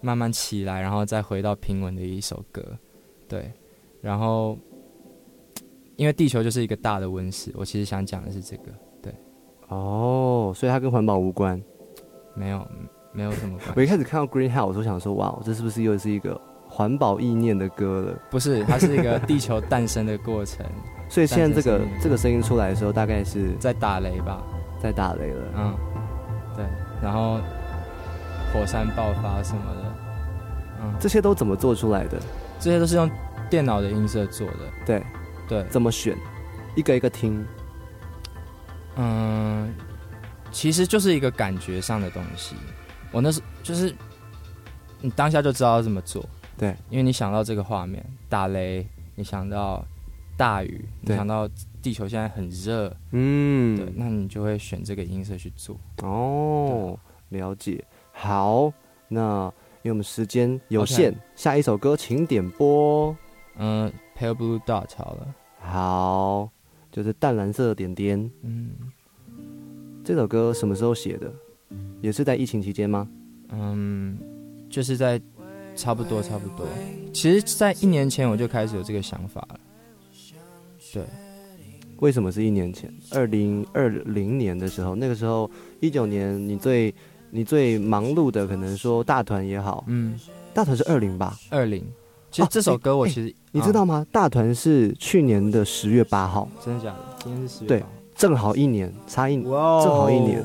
[0.00, 2.62] 慢慢起来，然后再回到平稳的一首歌，
[3.28, 3.52] 对，
[4.00, 4.56] 然后
[5.96, 8.72] 因为地球就是一个大的温室，我其实想讲的是这个，
[9.02, 9.14] 对。
[9.68, 11.60] 哦，所以它跟环保无关。
[12.34, 12.64] 没有
[13.12, 18.18] 没有什么关我一，开始看到 Greenhouse，我想说，哇，这是不是又是一个环保意念的歌了？
[18.30, 20.64] 不是，它是一个地球诞生的过程，
[21.08, 24.42] 所以现在这个这个声音出来的时候，大概是在打雷吧，
[24.80, 25.44] 在打雷了。
[25.56, 25.74] 嗯，
[26.54, 26.64] 对，
[27.02, 27.40] 然后
[28.52, 29.94] 火山爆发什么的，
[30.82, 32.20] 嗯，这些都怎么做出来的？
[32.60, 33.10] 这些都是用
[33.48, 35.02] 电脑的音色做的，对，
[35.48, 36.16] 对，怎么选？
[36.76, 37.44] 一个一个听。
[38.96, 39.72] 嗯，
[40.50, 42.56] 其实就是一个感觉上的东西。
[43.10, 43.94] 我那时就是
[45.00, 46.24] 你当下就知道要怎么做，
[46.58, 49.84] 对，因为你想到这个画面，打雷，你想到
[50.36, 51.48] 大雨，你想到
[51.80, 55.78] 地球现在很热，嗯，对，那你就会选这个音色去做。
[56.02, 57.84] 哦，了解。
[58.12, 58.72] 好，
[59.06, 59.44] 那
[59.82, 63.16] 因为我们时间有限下一首歌请点播。
[63.56, 66.50] 嗯，Pale Blue Dot 好了，好，
[66.90, 68.30] 就是淡蓝色的点点。
[68.42, 68.70] 嗯
[70.04, 71.32] 这首歌什么时候写的？
[72.00, 73.06] 也是在疫情期间吗？
[73.50, 74.18] 嗯，
[74.70, 75.20] 就是在
[75.78, 76.66] 差不多差不多。
[77.12, 79.60] 其实，在一年前我就开始有这个想法了。
[80.92, 81.04] 对，
[82.00, 82.92] 为什么是一年前？
[83.12, 85.48] 二零二零年的时候，那个时候
[85.80, 86.92] 一九年，你最
[87.30, 90.18] 你最忙碌的，可能说大团也好，嗯，
[90.52, 91.38] 大团是二零吧？
[91.50, 91.84] 二零。
[92.30, 94.06] 其实这首歌我哎其实、你知道啊吗？
[94.12, 96.98] 大团是去年的十月八号，真的假的？
[97.24, 97.82] 今天是十月对
[98.14, 100.44] 正好一年，差一正好一年。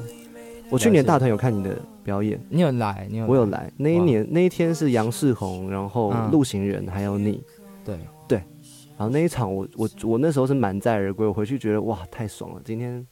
[0.70, 3.08] 我去年大团有看你的表演，你有来？
[3.10, 3.26] 你有？
[3.28, 3.46] 我有。
[3.48, 3.72] 来。
[3.78, 7.42] 那一年那一天是杨世宏，然后嗯陆行人还有你，
[7.86, 8.38] 对对，
[8.98, 13.06] 然后那一场我我我那时候是满载而归，我回去觉得哇太爽了，今天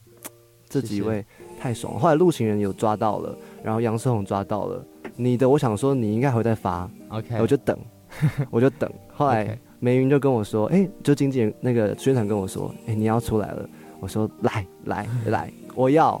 [0.68, 1.24] 这几位
[1.58, 1.98] 太爽了。
[1.98, 4.84] 后来陆行人有抓到了，然后杨世宏抓到了，
[5.16, 7.78] 你的我想说你应该会再发，OK，我就等，
[8.50, 8.90] 我就等。
[9.14, 13.68] 后来梅云就跟我说，哎、就经纪人那个宣传跟我说，哎、你要出来了。
[14.00, 16.20] 我说来来来，我要。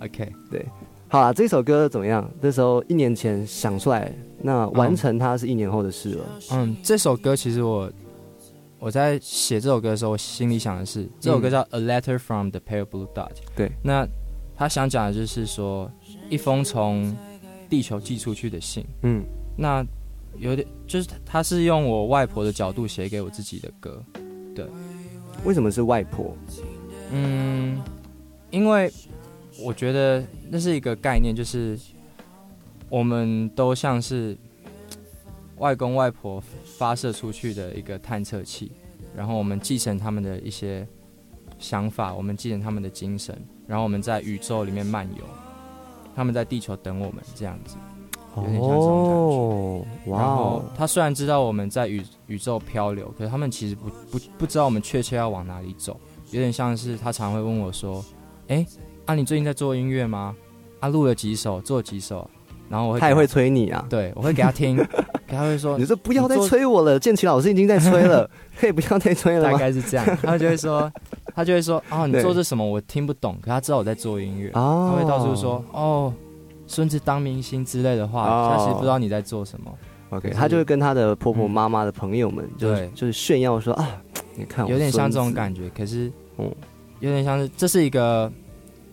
[0.00, 0.32] OK，
[1.14, 2.28] 好啦，这首歌怎么样？
[2.40, 6.24] 那时候一年前想出来，那完成它是一年后的事了。
[6.50, 7.88] 嗯，这首歌其实我
[8.80, 13.28] 我在写这首歌的时候，我心里想的是，这首歌叫《A Letter from the Pale Blue Dot》。
[13.54, 14.04] 对，那
[14.56, 15.88] 他想讲的就是说，
[16.28, 17.16] 一封从
[17.70, 18.84] 地球寄出去的信。
[19.04, 19.22] 嗯
[19.56, 19.86] 那
[20.38, 24.02] 有点就是他是用我外婆的角度写给我自己的歌，
[24.52, 24.66] 对，
[25.44, 26.36] 为什么是外婆？
[27.12, 27.80] 嗯，
[28.50, 28.92] 因为
[29.62, 30.20] 我觉得
[30.54, 31.76] 那是一个概念，就是
[32.88, 34.38] 我们都像是
[35.56, 36.40] 外公外婆
[36.78, 38.70] 发射出去的一个探测器，
[39.16, 40.86] 然后我们继承他们的一些
[41.58, 43.36] 想法，我们继承他们的精神，
[43.66, 45.24] 然后我们在宇宙里面漫游，
[46.14, 47.76] 他们在地球等我们这样子。
[48.36, 55.98] 有点像这种感觉然后哦，他虽然知道我们在宇宇宙漂流，可是他们其实不不不知道我们确切要往哪里走，
[56.30, 58.04] 有点像是他常会问我说
[58.46, 58.64] ：“哎、
[59.06, 60.36] 啊，你最近在做音乐吗？
[60.84, 62.28] 啊，录了几首，做几首？”
[62.68, 63.84] 然后我会给他也会催你啊。
[63.90, 64.86] 对，我会给他听，可
[65.28, 69.58] 他会说 你说不要再催我了，建奇老师已经在催了， 可以不要再催了大吗？
[69.58, 70.90] 概是这样，他就会说，
[71.36, 76.12] 他就会说，哦，你做这什么我听不懂，可他知道我在做音乐，哦他会到处说，哦，
[76.66, 79.70] 孙子当明星之类的话，哦他其实不知道你在做什么。
[80.10, 84.00] OK，他就会跟他的婆婆妈妈的朋友们，就对就是炫耀说啊，
[84.36, 86.50] 你看我有点像这种感觉，可是，嗯
[87.00, 88.30] 有点像是这是一个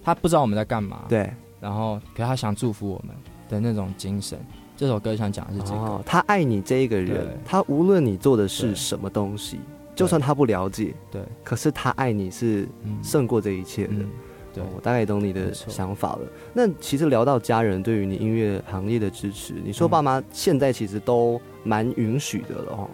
[0.03, 3.15] 他不知道我们在干嘛，，对然后可他想祝福我们
[3.47, 4.37] 的那种精神。
[4.75, 9.59] 这首歌想讲的是这个，哦，他爱你这一个人，他无论你做的是什么东西，
[9.95, 13.93] 就算他不了解，对，可是他爱你是嗯胜过这一切的。
[13.93, 14.09] 嗯，
[14.53, 16.21] 对哦，我大概懂你的想法了。
[16.51, 22.89] 那其实聊到家人对于你音乐行业的支持，你说嗯爸妈现在其实都蛮允许的了哦。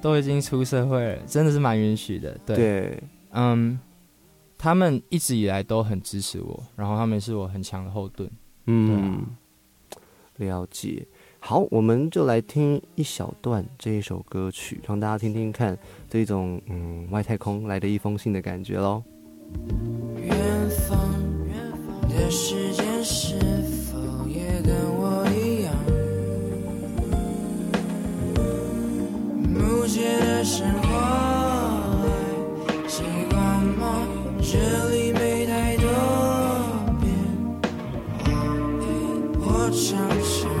[0.00, 2.38] 都已经出社会了，真的是蛮允许的。
[2.46, 3.78] 对，对，嗯，
[4.58, 8.30] 他们一直以来都很支持我，然后他们是我很强的后盾。
[8.66, 9.26] 嗯，
[10.36, 11.06] 了解。
[11.38, 15.78] 好，我们就来听一小段这一首歌曲，让大家听听看
[16.10, 19.02] 这种嗯外太空来的一封信的感觉喽。
[20.16, 20.36] 远
[20.88, 20.98] 方
[22.08, 23.38] 的时间是
[23.84, 25.72] 否也跟我一样？
[29.54, 31.35] 目前的生活
[34.48, 34.56] 这
[34.90, 35.88] 里没太多
[37.00, 37.10] 变，
[39.40, 40.55] 我常常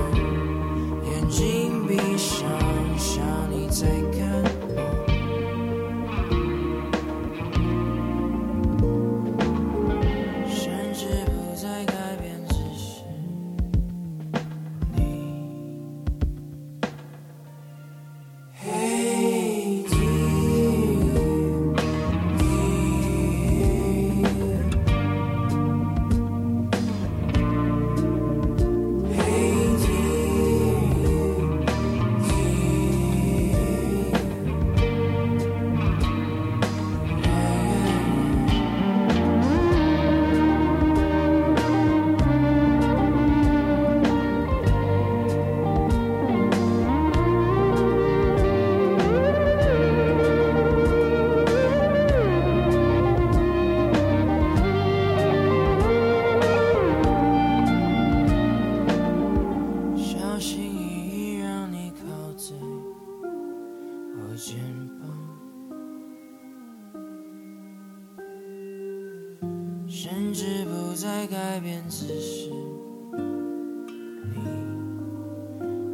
[70.08, 72.48] 甚至不再改变姿势，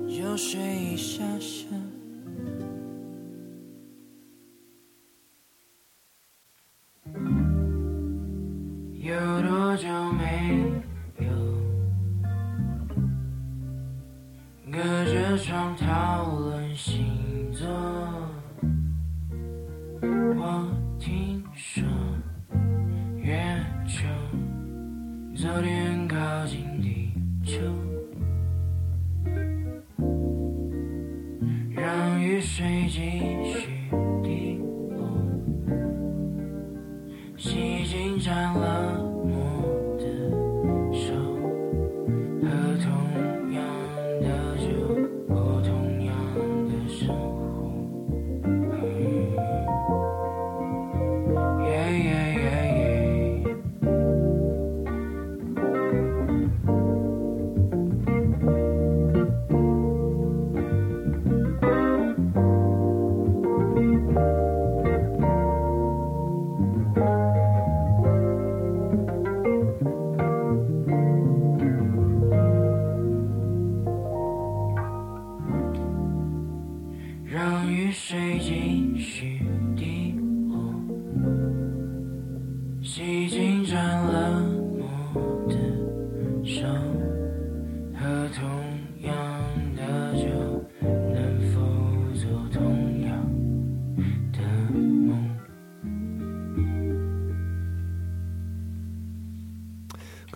[0.07, 1.65] 你就睡一下下。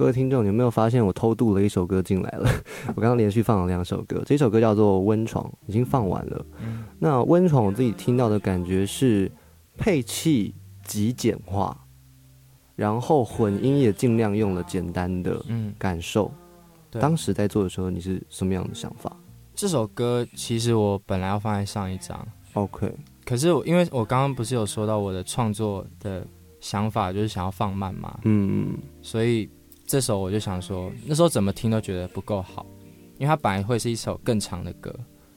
[0.06, 2.48] 各位听众，有没有发现我偷渡了一首歌进来了？
[2.94, 6.46] 我刚刚连续放了两首歌，这首歌叫做《温床》，已经放完了。
[6.62, 9.28] 嗯那《温床》我自己听到的感觉是
[9.76, 10.54] 配器
[10.84, 11.76] 极简化，
[12.76, 16.30] 然后混音也尽量用了简单的嗯，感受。
[16.88, 19.10] 对当时在做的时候，你是什么样的想法
[19.56, 22.16] 这首歌其实我本来要放在上一张
[22.52, 22.94] ，？OK，
[23.24, 26.24] 可是我因为我刚刚不是有说到我的创作的
[26.60, 29.50] 想法就是想要放慢嘛，嗯，所以
[29.86, 32.66] 这首我就想说，那时候怎么听都觉得不够好，
[33.18, 34.92] 因为它本来会是一首更长的歌。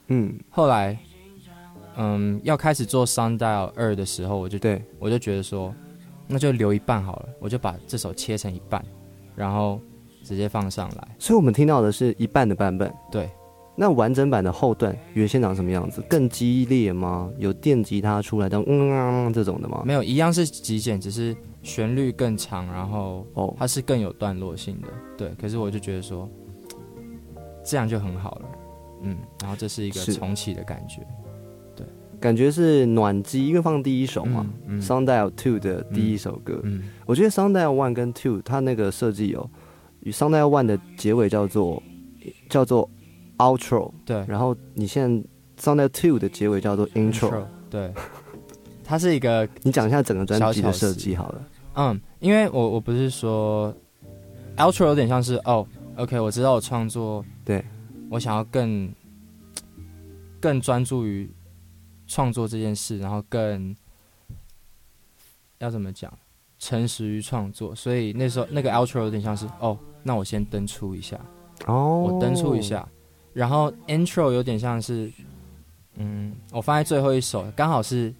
[0.08, 0.98] 嗯，后来，
[1.96, 5.72] 嗯，要开始做《Sundial 二》的时候，我就对，我就觉得说，
[6.26, 8.84] 那就留一半好了，我就把这首切成一半，
[9.36, 9.80] 然后
[10.24, 11.08] 直接放上来。
[11.16, 12.92] 所以我们听到的是一半的版本。
[13.08, 13.30] 对，
[13.80, 16.02] 那完整版的后段原先长什么样子？
[16.06, 17.30] 更激烈吗？
[17.38, 19.82] 有电吉他出来的嗯啊这种的吗？
[19.86, 24.88] 没有一样是极简，只是旋律更长，然后哦，它是更有段落性的。
[25.16, 26.28] 对，可是我就觉得说，
[27.64, 28.42] 这样就很好了。
[29.04, 31.00] 嗯，然后这是一个重启的感觉。
[31.74, 31.86] 对
[32.20, 34.46] 感觉是暖机，因为放第一首嘛。
[34.66, 39.48] 嗯嗯 Sundial Two 的第一首歌，嗯我觉得 Sundial One 跟 Two 它那个设计有，
[40.00, 41.82] 与 Sundial One 的结尾叫做
[42.50, 42.86] 叫做
[43.40, 44.24] Outro，对。
[44.28, 45.28] 然后你现在
[45.60, 47.92] Sundial Two 的结尾叫做 Intro，对，
[48.84, 51.42] 它是一个 你讲一下整个专辑的设计好了。
[51.74, 53.74] 嗯，因为我我不是说
[54.56, 55.66] outro 有点像是哦
[55.96, 57.64] ，OK，我知道我创作，对。
[58.10, 58.92] 我想要更
[60.40, 61.30] 更专注于
[62.08, 63.72] 创作这件事，然后更
[65.58, 66.12] 要怎么讲，
[66.58, 71.16] 诚实于创作，所以那时候那个 outro 有点像是哦，那我先登出一下，
[71.66, 72.88] 哦，我登出一，下，
[73.32, 75.10] 然后 intro 有点像是，
[75.96, 78.12] 嗯，我放在最后一首，刚好是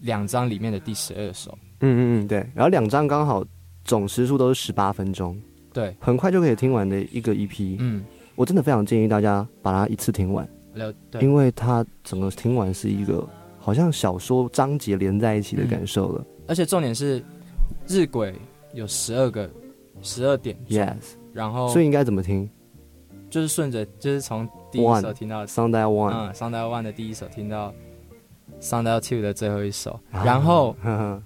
[0.00, 2.38] 两张里面的第十二首，嗯嗯嗯，对。
[2.54, 3.44] 然后两张刚好
[3.84, 5.40] 总时数都是十八分钟，
[5.72, 7.76] 对，很快就可以听完的一个 EP。
[7.78, 10.48] 嗯，我真的非常建议大家把它一次听完，
[11.10, 13.28] 对，因为它整个听完是一个
[13.58, 16.24] 好像小说章节连在一起的感受了。
[16.46, 17.22] 而且重点是
[17.86, 18.32] 日晷
[18.72, 19.50] 有十二个
[20.02, 22.48] 十二点 Yes，然后所以应该怎么听
[23.34, 27.74] 就是顺着就是从第一首听到？Sundial One，、嗯 Sundial One 的第一首听到
[28.60, 31.20] Sundial Two 的最后一首，啊然后呵呵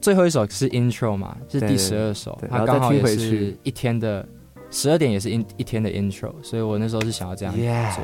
[0.00, 4.26] 最后一首是 Intro 嘛，是第十二首它刚好也是一天的
[4.72, 7.70] 十二点也是一一天的 Intro，所以我那时候是想要这样做的。
[7.70, 7.96] Yes，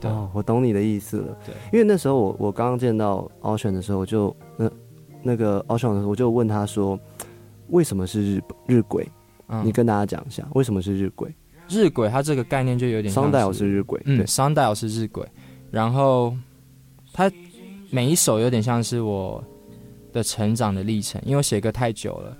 [0.00, 1.38] 对哦，我懂你的意思了。
[1.46, 4.68] 对，因为那时候我我刚刚见到 Ocean 的时候，我就那
[5.22, 6.98] 那个 Ocean 的时候，我就问他说，
[7.68, 9.06] 为什么是日日晷？
[9.46, 11.28] 嗯你跟大家讲一下，为什么是日晷
[11.70, 15.24] 日晷它这个概念就有点像？Sundial 是日晷，嗯对，，Sundial 是日晷，
[15.70, 16.36] 然后
[17.12, 17.30] 它
[17.90, 19.42] 每一首有点像是我
[20.12, 22.36] 的成长的历程，因为我写歌太久了，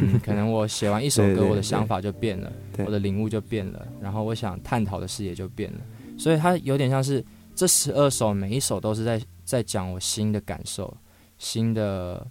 [0.00, 2.86] 嗯， 可能我写完一首歌，对对我的想法就变了，对。
[2.86, 5.80] 我的领悟就变了，然后我想探讨的视野就变了，
[6.16, 7.24] 所以它有点像是
[7.54, 10.96] 这十二首每一首都是在在讲我新的感受、
[11.38, 12.26] 新的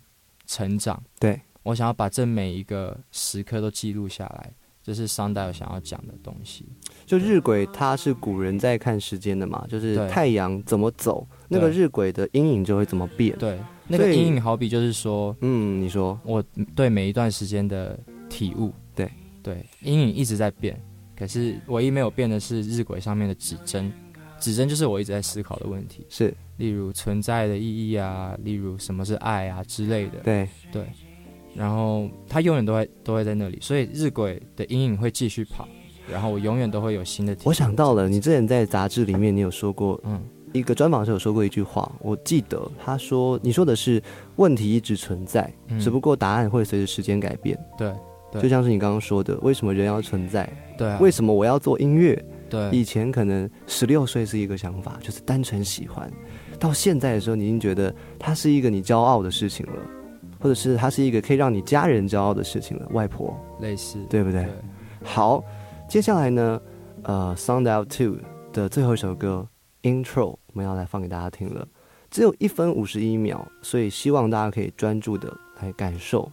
[0.45, 1.39] 成长，对。
[1.63, 4.53] 我想要把这每一个时刻都记录下来，
[4.87, 6.65] 这是 Sundial 想要讲的东西。
[7.05, 13.37] 就日晷，它是古人在看时间的嘛，就是太阳怎么走，那个日晷的阴影就会怎么变。
[13.37, 16.41] 对，那个阴影好比就是说，嗯，你说我
[16.73, 18.71] 对每一段时间的体悟。
[18.95, 19.11] 对
[19.43, 20.81] 对，阴影一直在变，
[21.17, 23.91] 可是唯一没有变的是日晷上面的指针。
[24.39, 30.19] 指针就是我一直在思考的问题，是例如存在的意义啊，例如什么是爱啊之类的。
[30.19, 30.85] 对，对，
[31.57, 35.67] 然后它永远都会都会在那里，所以日晷的阴影会继续跑，
[36.11, 37.35] 然后我永远都会有新的。
[37.43, 40.21] 我想到了，你之前在杂志里面你有说过嗯，
[40.53, 44.01] 一个专访时有说过一句话，我记得他说你说的是
[44.35, 47.57] 问题一直存在，嗯只不过答案会随着时间改变。
[47.75, 47.91] 对
[48.31, 50.47] 对就像是你刚刚说的，为什么人要存在？
[50.77, 52.23] 对啊，为什么我要做音乐？
[52.49, 56.07] 对以前可能十六岁是一个想法，就是单纯喜欢；
[56.59, 59.73] 到现在的时候，你已经觉得它是一个你骄傲的事情了，
[60.39, 62.87] 或者是它是一个可以让你家人骄傲的事情了。
[62.91, 64.43] 外婆，类似对不对？
[64.43, 64.53] 对
[65.03, 65.43] 好，
[65.87, 66.61] 接下来呢，
[67.03, 68.17] 呃，《Sound Out Two》
[68.51, 69.47] 的最后一首歌
[69.89, 71.67] 《Intro》，我们要来放给大家听了，
[72.09, 75.31] 只有一分五十一秒，所以希望大家可以专注的
[75.61, 76.31] 来感受。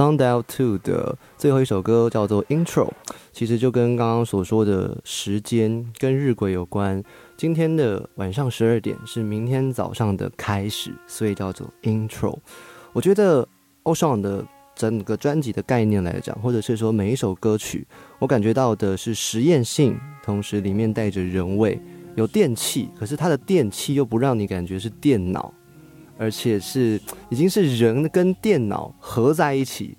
[0.00, 2.88] Sundial Two 的最后一首歌叫做 Intro，
[3.34, 7.04] 其实就跟刚刚所说的时间跟日晷有关。
[7.36, 12.38] 今天的晚上十二点是明天早上的开始，所以叫做 Intro。
[12.94, 13.46] 我觉得
[13.84, 14.42] Ocean 的
[14.74, 17.86] 整个专辑的概念来讲，或者是说每一首歌曲，
[18.18, 21.78] 我感觉到的是实验性，同时里面带着人味，
[22.14, 25.52] 有电器，可是它的电器又不让你感觉是电脑，
[26.20, 27.00] 而且是
[27.30, 29.96] 已经是人跟电脑合在一起，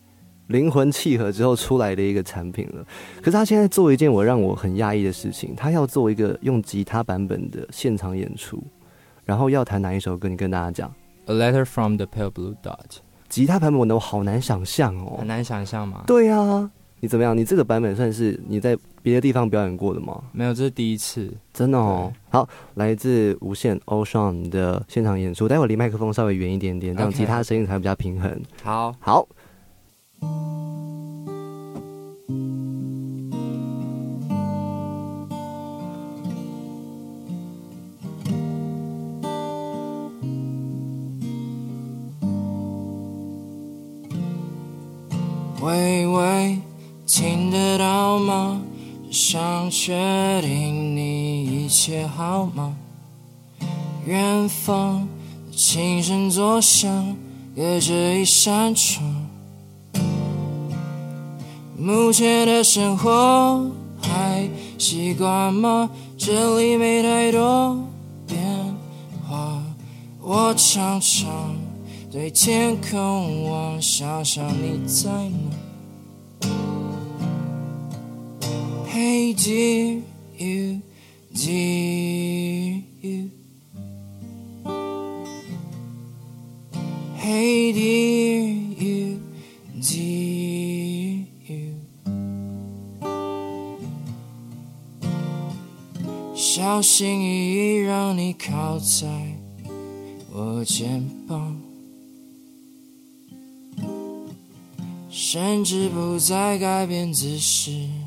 [0.50, 2.86] 灵魂契合之后出来的一个产品了。
[3.18, 8.62] 可是他现在做一件我让我很压抑的事情，他要做一个用吉他版本的现场演出，
[9.26, 10.30] 然后要弹哪一首歌？
[10.30, 10.94] 你跟大家讲
[11.26, 15.28] ，A Letter from the Pale Blue Dot，吉他版本的我好难想象哦很。
[15.28, 16.04] 难想象吗？
[16.06, 16.70] 对啊，
[17.04, 17.36] 你怎么样？
[17.36, 20.22] 你这个版本算是你在别的地方表演过的吗？
[20.32, 21.34] 没有，这是第一次。
[21.52, 22.14] 真的哦。
[22.30, 28.40] 好，来自无限 Ocean 的现场演出，待会离麦克风稍微远一点点，这样 OK 吉他声音才会比较平衡。
[28.62, 29.28] 好，好，
[45.64, 46.60] 喂喂，
[47.14, 48.62] 听得到吗？
[49.12, 49.92] 想确
[50.42, 52.74] 定你一切好吗？
[54.06, 55.06] 远方
[55.52, 57.14] 的琴声作响，
[57.54, 59.04] 隔着一扇窗。
[61.78, 63.70] 目前的生活
[64.02, 65.90] 还习惯吗？
[66.18, 67.78] 这里没太多
[68.26, 68.40] 变
[69.28, 69.62] 化，
[70.22, 71.30] 我常常。
[72.10, 75.61] 对天空望，想想你在哪。
[78.92, 80.04] Hey dear
[80.36, 80.82] you,
[81.34, 83.32] dear you.
[87.16, 88.52] Hey dear
[88.84, 89.22] you,
[89.80, 91.76] dear you.
[96.36, 99.08] 小心翼翼让你靠在
[100.34, 101.58] 我肩膀。
[105.10, 108.01] 甚至不再改变姿势。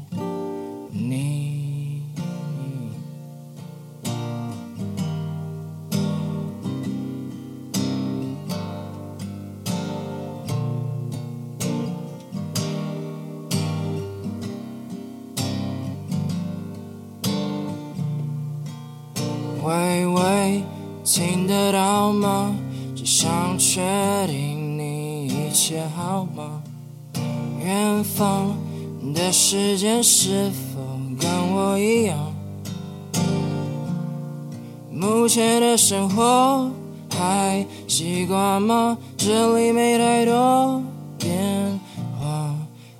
[35.76, 36.70] 生活
[37.10, 38.96] 还习惯吗？
[39.16, 40.82] 这里没太多
[41.18, 41.80] 变
[42.20, 42.54] 化，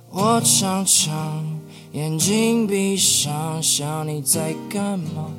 [0.09, 1.43] 我常常
[1.93, 5.31] 眼睛闭上，想你在干嘛？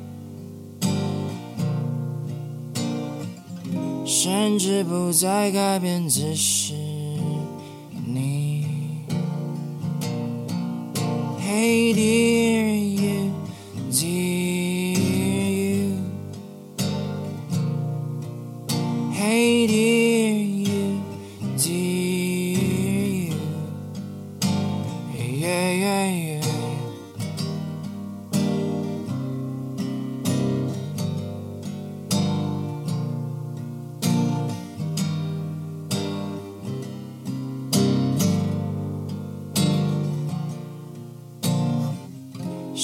[4.05, 6.73] 甚至不再改变姿势。
[8.05, 8.65] 你
[11.41, 12.66] ，Hey dear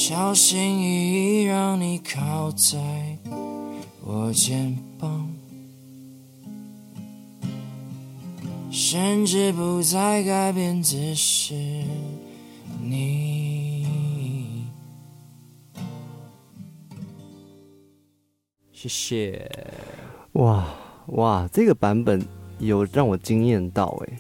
[0.06, 2.78] 小心翼翼让你靠在
[4.04, 5.34] 我肩膀，
[8.70, 11.56] 甚至不再改变姿势。
[12.82, 14.66] 你
[18.74, 19.50] 谢谢。
[20.34, 20.68] 哇
[21.06, 22.22] 哇，这个版本
[22.60, 24.20] 有让我惊艳到哎、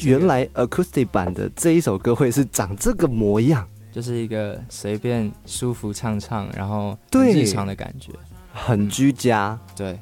[0.00, 8.12] 原来 acoustic 版的这一首歌会是长这个模样，就是一个随便舒服唱唱，然后对日常的感觉。
[8.52, 9.58] 很居家。
[9.76, 9.98] 对，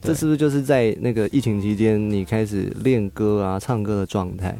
[0.00, 4.56] 这是不是就是在那个疫情期间你开始练歌啊、唱歌的状态？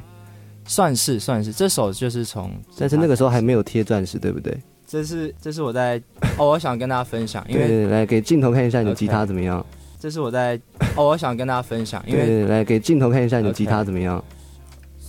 [0.66, 4.57] 算是算是，这首就是从，但是那个时候还没有贴钻石，对不对？
[4.86, 6.00] 这是这是我在
[6.38, 9.64] 哦，我想跟大家分享，因为来给镜头看一下你的吉他怎么样？
[9.98, 10.59] 这是我在
[10.96, 14.22] 哦，我想跟大家分享，因为来给镜头看一下你的吉他怎么样？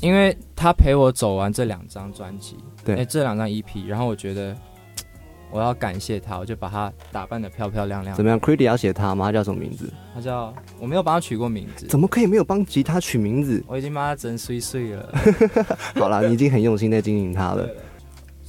[0.02, 4.56] 因为他陪我走完这两张专辑，对哎，这两张 EP，然后我觉得
[5.52, 8.24] 我要感谢他，我就把他打扮的漂漂亮亮怎。
[8.24, 9.26] 么样 c r e d y 要写他吗？
[9.26, 9.92] 他叫什么名字？
[10.14, 13.64] 他叫我没有帮他取过名字，怎么可以没有帮吉他取名字？
[13.68, 15.14] 我已经帮他整碎碎了。
[15.96, 17.68] 好了，你已经很用心在经营他了。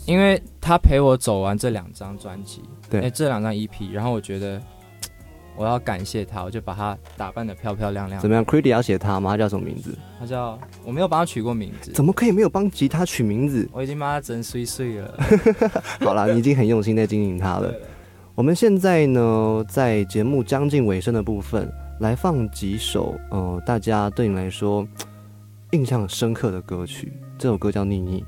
[0.05, 4.61] 因为他陪我走完这两张专辑，对哎这两张 EP，然后我觉得
[5.57, 8.29] 我要感谢他，我就把他打扮的漂漂亮亮怎。
[8.29, 9.31] 么样 c r e d y 要写他吗？
[9.31, 9.97] 他叫什么名字？
[10.19, 13.69] 他叫我没有帮他取过名字，怎么可以没有帮吉他取名字？
[13.73, 15.19] 我已经帮他整碎碎了。
[16.01, 17.75] 好啦，你已经很用心在经营他了。
[18.35, 24.87] 我们现在呢，在节目将近尾声的部分，来放几首呃，大家对你来说
[25.71, 27.13] 印象很深刻的歌曲。
[27.39, 28.21] 这首歌叫《妮妮》。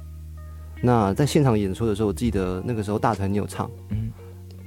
[0.81, 4.11] 那在现场演出的时候，我记得那个时候大团你有唱，嗯，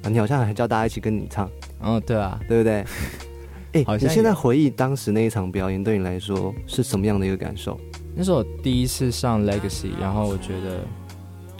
[0.03, 1.49] 啊，你好像还叫大家一起跟你唱，
[1.79, 2.85] 哦，对啊，对不对？
[3.73, 7.79] 哎、好像你现在回忆当时那一场表演，对你来说是什么样的一个感受？
[8.13, 10.81] 那是我第一次上 Legacy，然后我觉得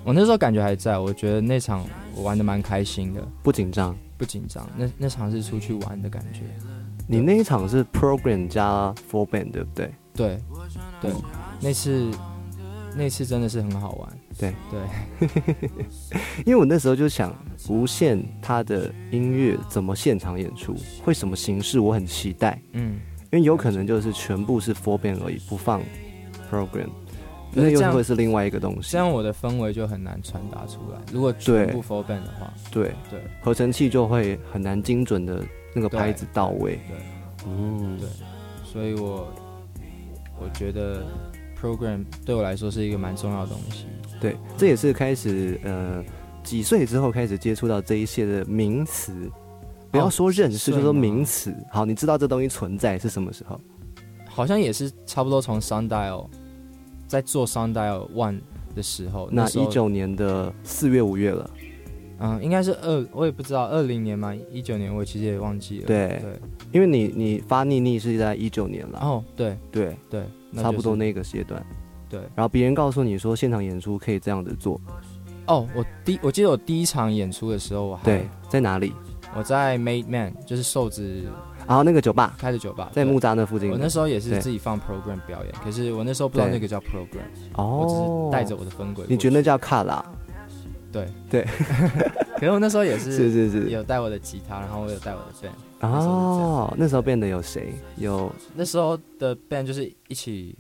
[0.04, 3.96] 我那时候感觉还在，我觉得那场我玩的蛮开心的，不紧张？
[4.18, 4.68] 不紧张。
[4.76, 6.42] 那那场是出去玩的感觉。
[7.08, 9.92] 你那一场是 program 加 four band，对不对？
[10.14, 10.38] 对，
[11.00, 11.12] 对，
[11.62, 12.12] 那次
[12.96, 14.10] 那次真的是很好玩。
[14.38, 14.54] 对。
[14.70, 15.30] 对，
[16.46, 17.36] 因为我那时候就想，
[17.70, 22.62] 无限他的音乐怎么现场演出，会什么形式，我很期待。
[22.74, 23.00] 嗯，
[23.32, 25.82] 因为有可能就是全部是 full band 而已，不放
[26.52, 26.90] program，
[27.54, 28.92] 那又会是另外一个东西。
[28.92, 28.98] 这。
[28.98, 31.00] 样我的氛围就很难传达出来。
[31.12, 33.20] 如果全部 full band 的话，对，对。
[33.42, 35.44] 合成器就会很难精准的
[35.76, 36.80] 那个拍子到位。
[36.88, 36.98] 对，
[37.48, 38.08] 嗯，对。
[38.64, 39.28] 所以我
[40.40, 41.04] 我觉得
[41.62, 43.86] program 对我来说是一个蛮重要的东西。
[44.22, 46.02] 对，这也是开始呃
[46.44, 49.30] 几岁之后开始接触到这一些的名词。
[49.90, 51.54] 不要说认识，哦就说名词。
[51.70, 53.60] 好，你知道这东西存在是什么时候？
[54.30, 56.30] 好像也是差不多从 Sundial
[57.06, 58.40] 在做 Sundial One
[58.74, 61.50] 的时候，那一九年的四月、五月了。
[62.24, 64.34] 嗯，应该是二，我也不知道二零年吗？
[64.50, 65.88] 一九年我其实也忘记了。
[65.88, 66.40] 对对，
[66.72, 71.62] 因为你你发腻腻是在一九年了，哦，对对，对，那差不多那个阶段。
[72.12, 72.20] 对。
[72.36, 74.80] 然后别人告诉你说现场演出可以这样子做，
[75.48, 78.94] 哦，我第我记得我第一场演出的时候，我还对，在哪里？
[79.34, 81.24] 我在 Made Man，就是瘦子
[81.66, 83.72] 然后那个酒吧开的酒吧，在木栅那附近。
[83.72, 87.24] 我那时候也是自己放 program 表演，可是我那时候不知道那个叫 program，
[87.56, 89.06] 哦我只哦是带着我的分轨。
[89.08, 90.04] 你觉得那叫卡拉？
[90.92, 91.48] 对对，
[92.36, 95.88] 可是我那时候也是 是是是有带我的吉他，然后我有带我的 band。
[95.90, 97.74] 哦，那时候变得有谁？
[97.96, 100.54] 有那时候的 band 就是一起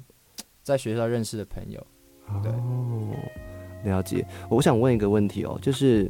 [0.71, 1.85] 在学校认识的朋友。
[2.41, 3.09] 对哦，
[3.83, 4.25] 了解。
[4.49, 6.09] 我想问一个问题哦，就是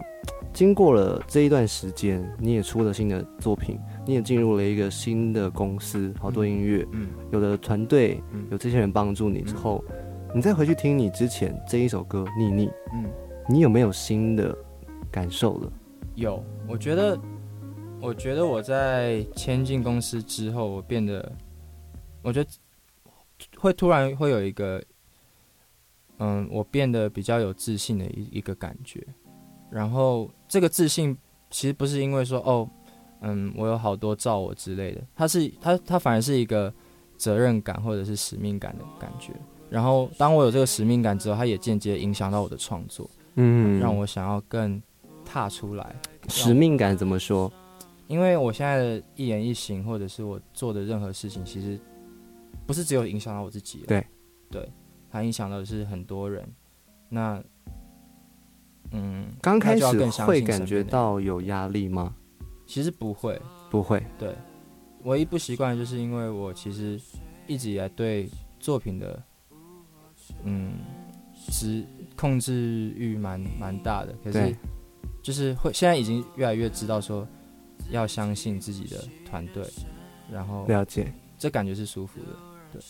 [0.54, 9.84] 经过了这一段时间，你也出了新的作品，你也进入了一个新的公司，好多音乐，嗯有的团队，嗯有这些人帮助你之后，
[10.36, 13.06] 你再回去听你之前这一首歌《逆逆》，嗯，
[13.50, 14.56] 你有没有新的
[15.10, 15.74] 感受了？
[16.14, 17.18] 有，我觉得，
[18.00, 21.32] 我觉得我在签进公司之后，我变得，
[22.22, 22.50] 我觉得
[23.58, 24.82] 会突然会有一个，
[26.20, 29.06] 嗯，我变得比较有自信的一一个感觉。
[29.70, 31.18] 然后这个自信
[31.50, 32.70] 其实不是因为说哦，
[33.22, 36.74] 嗯，我有好多照我之类的，它是它它反而是一个
[37.18, 39.34] 责任感或者是使命感的感觉。
[39.70, 44.82] 然后当我有这个使命感之后，它也间接影响到我的创作，嗯让我想要更
[45.24, 45.96] 踏出来。
[46.28, 47.52] 使命感怎么说？
[48.08, 51.80] 因为我现在的一言一行，或者是我做的任何事情，其实
[52.72, 54.02] 不是只有影响到我自己，对，
[54.50, 54.72] 对，
[55.10, 56.50] 它影响到的是很多人。
[57.10, 57.44] 那，
[58.92, 59.86] 嗯，刚开始
[60.24, 62.16] 会感觉到有压力吗？
[62.66, 63.38] 其实不会，
[63.70, 64.34] 不会，对，
[65.04, 66.98] 唯一不习惯就是因为我其实
[67.46, 69.22] 一直以来对作品的，
[70.46, 70.76] 嗯，
[71.50, 74.56] 执控制欲蛮蛮大的，可是
[75.22, 77.28] 就是会现在已经越来越知道说
[77.90, 79.62] 要相信自己的团队，
[80.32, 81.12] 然后了解。
[81.38, 82.28] 这感觉是舒服的，
[82.72, 82.82] 对，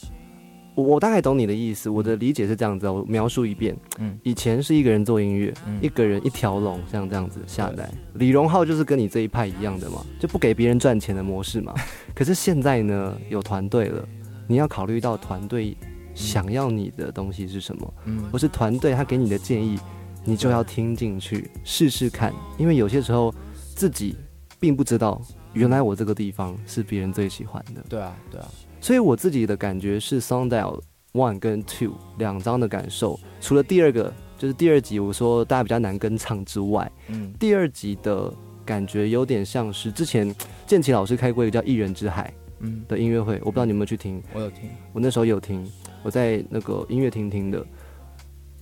[0.75, 3.75] 我我大概懂你的意思，我的理解是这样子哦，我描述一遍。
[3.99, 4.17] 嗯。
[4.23, 5.79] 以前是一个人做音乐，嗯。
[5.81, 7.89] 一个人一条龙，像这样子下来。
[8.13, 11.73] 李荣浩就是跟你这一派一样的嘛，就不给别人赚钱的模式嘛。
[12.15, 14.07] 可是现在呢，有团队了，
[14.47, 15.75] 你要考虑到团队
[16.13, 18.23] 想要你的东西是什么，嗯。
[18.31, 19.77] 不是团队他给你的建议，
[20.23, 23.33] 你就要听进去试试看，因为有些时候
[23.75, 24.15] 自己
[24.59, 25.21] 并不知道，
[25.53, 27.83] 原来我这个地方是别人最喜欢的。
[27.89, 28.47] 对啊，对啊，
[28.81, 30.81] 所以我自己的感觉是 Sundial
[31.13, 37.31] One 跟 Two 两张的感受，除了第二个就是第二集我说大家比较难跟唱之外，嗯。
[37.39, 38.33] 第二集的
[38.65, 40.33] 感觉有点像是之前
[40.65, 45.65] 建奇老师开过一个叫《一人之海嗯》，的音乐会，我不知道你有没有去听，我有听，我那时候有听，
[46.01, 47.63] 我在那个音乐厅听的，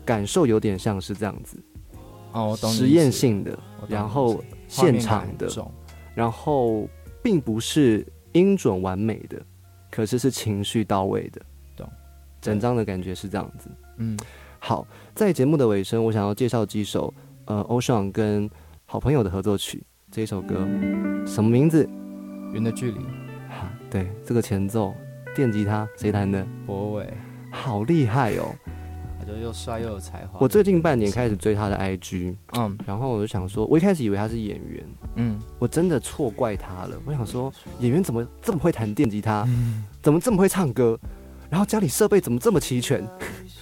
[0.04, 1.58] 感受有点像是这样子。
[2.34, 3.58] 哦，我懂实验，性的，
[3.88, 5.50] 然后现场的，
[6.14, 6.88] 然后
[7.24, 9.42] 并不是音准完美的，
[9.90, 11.42] 可是是情绪到位的，
[11.76, 11.90] 懂？
[12.42, 13.70] 整张的感觉是这样子。
[13.98, 14.18] 嗯，
[14.60, 17.14] 好，在节目的尾声，我想要介绍几首
[17.46, 18.50] 呃 Ocean 跟
[18.86, 19.84] 好朋友的合作曲。
[20.12, 20.68] 这一首歌
[21.26, 21.88] 什么名字？
[22.54, 22.98] 云的距离，
[23.50, 24.94] 啊，对，这个前奏
[25.36, 26.44] 电吉他谁弹的？
[26.66, 27.14] 博伟，
[27.52, 28.56] 好厉害哦！
[29.38, 30.40] 又帅又有才华。
[30.40, 36.98] 我最近半年开始追他的 IG，嗯然后我就想说，我一开始以为他是演员，嗯，我真的错怪他了。
[37.06, 39.48] 我想说，演员怎么这么会弹电吉他，
[40.02, 40.98] 怎么这么会唱歌，
[41.50, 43.06] 然后家里设备怎么这么齐全？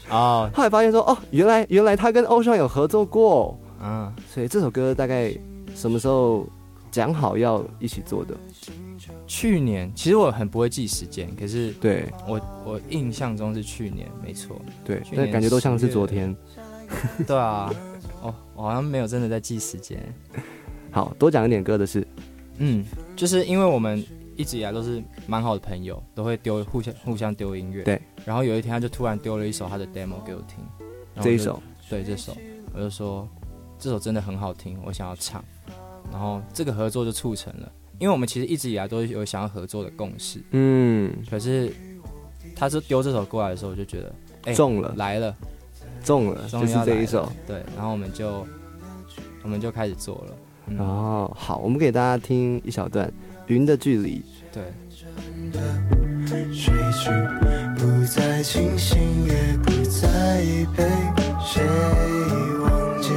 [0.09, 5.35] 哦， 后来发现说，哦，原来原来他跟欧尚有合作过，嗯，所以这首歌大概
[5.75, 6.47] 什么时候
[6.89, 8.35] 讲好要一起做的？
[9.27, 14.59] 去年其实我很不会记时间，可是对我我印象中是去年，没错。
[14.85, 16.35] 对，但感觉都像是昨天。
[17.27, 17.69] 对啊，
[18.21, 20.01] 哦，我好像没有真的在记时间。
[20.89, 22.07] 好多讲一点歌的事，
[22.59, 24.01] 嗯，就是因为我们
[24.37, 27.83] 一直以来都是蛮好的朋友，都会丢互相互相丢音乐。
[27.83, 28.01] 对。
[28.25, 30.63] 然后有一天他就突然丢了一首他的 demo 给我听，
[31.15, 32.35] 我这一首对这首，
[32.73, 33.27] 我就说
[33.77, 35.43] 这首真的很好听，我想要唱。
[36.09, 37.69] 然后这个合作就促成了，
[37.99, 41.73] 因为我们其实一直以来都有想要合作的共识，嗯，可是
[42.55, 45.35] 他是丢这首过来的时候，我就觉得哎中了，来了，
[46.03, 47.31] 中了，就是这一首。
[47.47, 48.45] 对，然后我们就
[49.43, 50.37] 我们就开始做了。
[50.67, 53.07] 嗯，哦，好，我们给大家听一小段
[53.47, 54.19] 《云的距离》。
[54.53, 54.63] 对，
[56.53, 57.09] 睡去，
[57.77, 60.43] 不再清醒，也不再
[60.75, 60.83] 被
[61.43, 61.63] 谁
[62.59, 63.09] 忘记。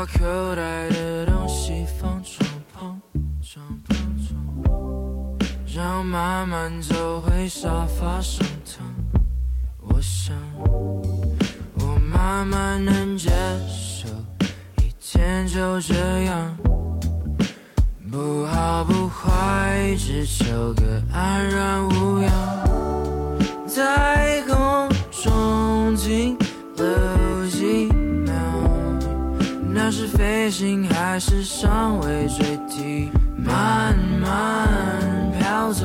[0.00, 2.98] 把口袋的东西放床旁，
[3.42, 5.36] 床旁床，
[5.76, 8.82] 然后慢慢走回沙发上躺。
[9.78, 10.34] 我想，
[11.74, 13.28] 我慢慢能接
[13.68, 14.08] 受，
[14.78, 15.94] 一天就这
[16.24, 16.56] 样，
[18.10, 20.82] 不好不坏，只求个
[21.12, 26.38] 安然无恙，在空中停
[29.90, 33.10] 是飞行还是尚未坠地？
[33.36, 34.68] 慢慢
[35.38, 35.84] 飘走，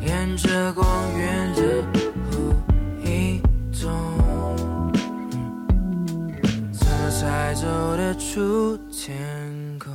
[0.00, 0.86] 沿着光
[1.18, 1.62] 源的
[2.30, 2.54] 湖
[3.04, 3.42] 移
[3.82, 3.90] 动。
[6.72, 7.66] 怎么才走
[7.96, 9.14] 得出天
[9.78, 9.92] 空？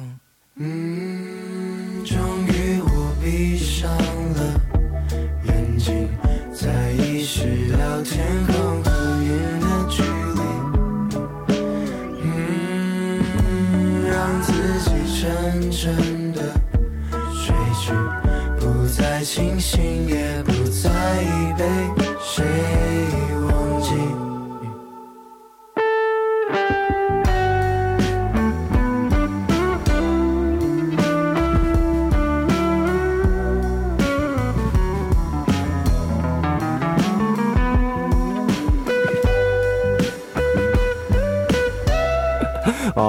[19.32, 22.09] 清醒，也不再疲惫。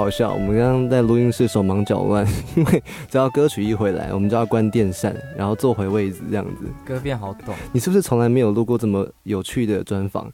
[0.00, 2.26] 好好笑，我们刚刚在录音室手忙脚乱，
[2.56, 6.64] 因为只要歌曲一回来，我们就要关电扇，然后坐回位置这样子。
[6.86, 7.54] 歌变好懂。
[7.70, 10.32] 你是不是从来没有录过这么有趣的专访？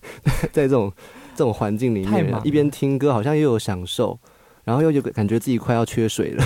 [0.52, 0.92] 在这种
[1.34, 4.18] 这种环境里面一边听歌好像又有享受，
[4.64, 6.44] 然后又有感觉自己快要缺水了。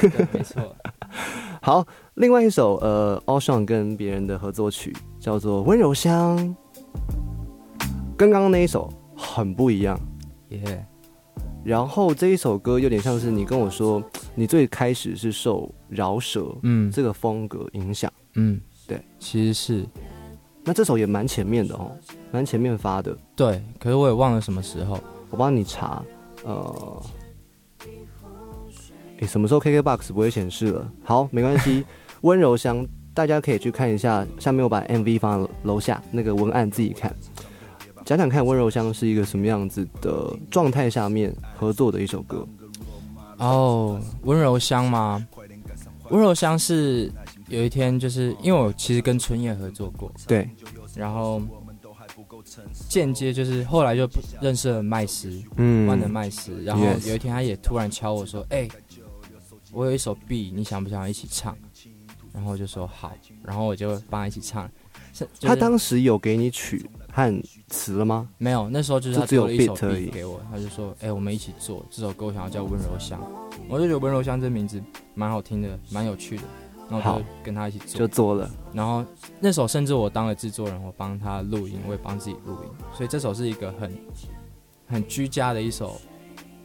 [0.00, 0.62] 对，没错。
[1.60, 6.38] 好，另外一首呃 a l s h a n 跟别人的合作曲叫做《温柔乡》，
[8.16, 9.98] 跟刚刚那一首很不一样。
[10.50, 10.86] 耶、
[11.64, 14.02] 然后这一首歌有点像是你跟我说，
[14.34, 19.86] 你最开始是受饶舌嗯这个风格影响，嗯，对，其实是
[20.64, 21.90] 那这首也蛮前面的哦，
[22.30, 23.16] 蛮前面发的。
[23.34, 24.98] 对，可是我也忘了什么时候。
[25.30, 26.04] 我帮你查，
[26.44, 27.02] 呃，
[29.18, 30.92] 诶，什么时候 KKBOX 不会显示了？
[31.02, 31.84] 好，没关系，
[32.20, 37.10] 温柔乡大家可以去看一下，下面我把 MV 放在楼下，那个文案自己看。
[38.04, 42.46] 讲讲看，温柔乡是一个什么样子的状态下面合作的一首歌。
[43.38, 45.26] 哦，温柔乡吗？
[46.10, 47.10] 温柔乡是
[47.48, 50.48] 有一天，就是因为我其实跟春叶合作过，对，
[50.94, 51.40] 然后
[52.88, 54.08] 间接就是后来就
[54.40, 58.68] 认识了麦斯，嗯万能麦斯，然后有一天他也突然敲我说：“哎、
[59.72, 61.56] 我有一首 B，你想不想一起唱？”
[62.32, 64.70] 然后我就说好，然后我就帮他一起唱。
[65.14, 66.84] 是就是他当时有给你曲
[67.14, 68.28] 和词了吗？
[68.38, 73.20] 没有，那时候就是他只有一首 beat 给我，他就说：“哎、我们一起做这首歌，我想要叫温柔乡。”
[73.68, 74.82] 我就觉得温柔乡这名字
[75.14, 76.42] 蛮好听的，蛮有趣的。
[76.90, 78.50] 然后就跟他一起做就，做了。
[78.72, 79.02] 然后
[79.40, 83.92] 那首甚至我当了制作人，我帮他录音，我也帮自己录音，所以这首是一个很
[84.88, 85.98] 很居家的一首，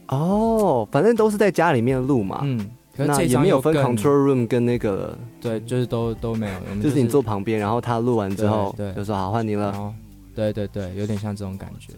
[0.08, 2.40] 哦，反正都是在家里面录嘛。
[2.42, 2.58] 嗯，
[2.94, 9.94] 可是那这也没有分 control room 跟那个，对，就是都都没有，就是你坐旁边，然后他录完之后对对就说好换你了。
[10.38, 11.92] 对对对，有点像这种感觉，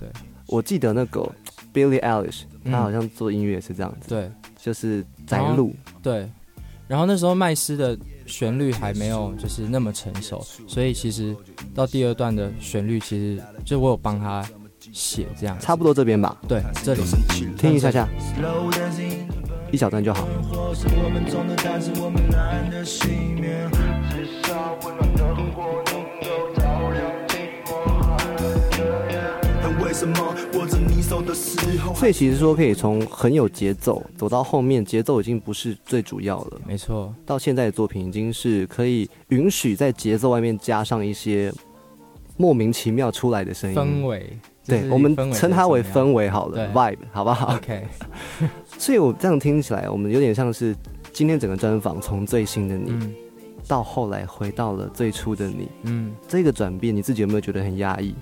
[0.00, 0.08] 对。
[0.48, 1.30] 我记得那个
[1.72, 2.72] Billie Eilish，嗯。
[2.72, 4.28] 他好像做音乐也是这样子，对。
[4.56, 5.72] 就是在录。
[6.02, 6.28] 对，
[6.88, 11.36] 然后那时候麦斯的旋律还没有就是那么成熟，所以其实
[11.74, 14.44] 到第二段的旋律，其实就我有帮他
[14.92, 17.02] 写这样，差不多这边吧，对，这里。
[17.56, 18.08] 听一下下，
[19.70, 20.26] 一小段就好。
[31.34, 36.60] 所以其实说可以从很有节奏走到后面，节奏已经不是最主要了。
[36.66, 41.52] 没错，到现在的作品已经是可以允许在节奏外面加上一些
[42.36, 43.76] 莫名其妙出来的声音。
[43.76, 47.84] 氛围，对我们称它为氛围好了，vibe 好不好？OK，
[48.78, 50.74] 所以我这样听起来，我们有点像是
[51.12, 53.14] 今天整个专访从最新的你、嗯。
[53.66, 58.14] 到后来回到了最初的你，嗯，这个转变你自己有没有觉得很压抑？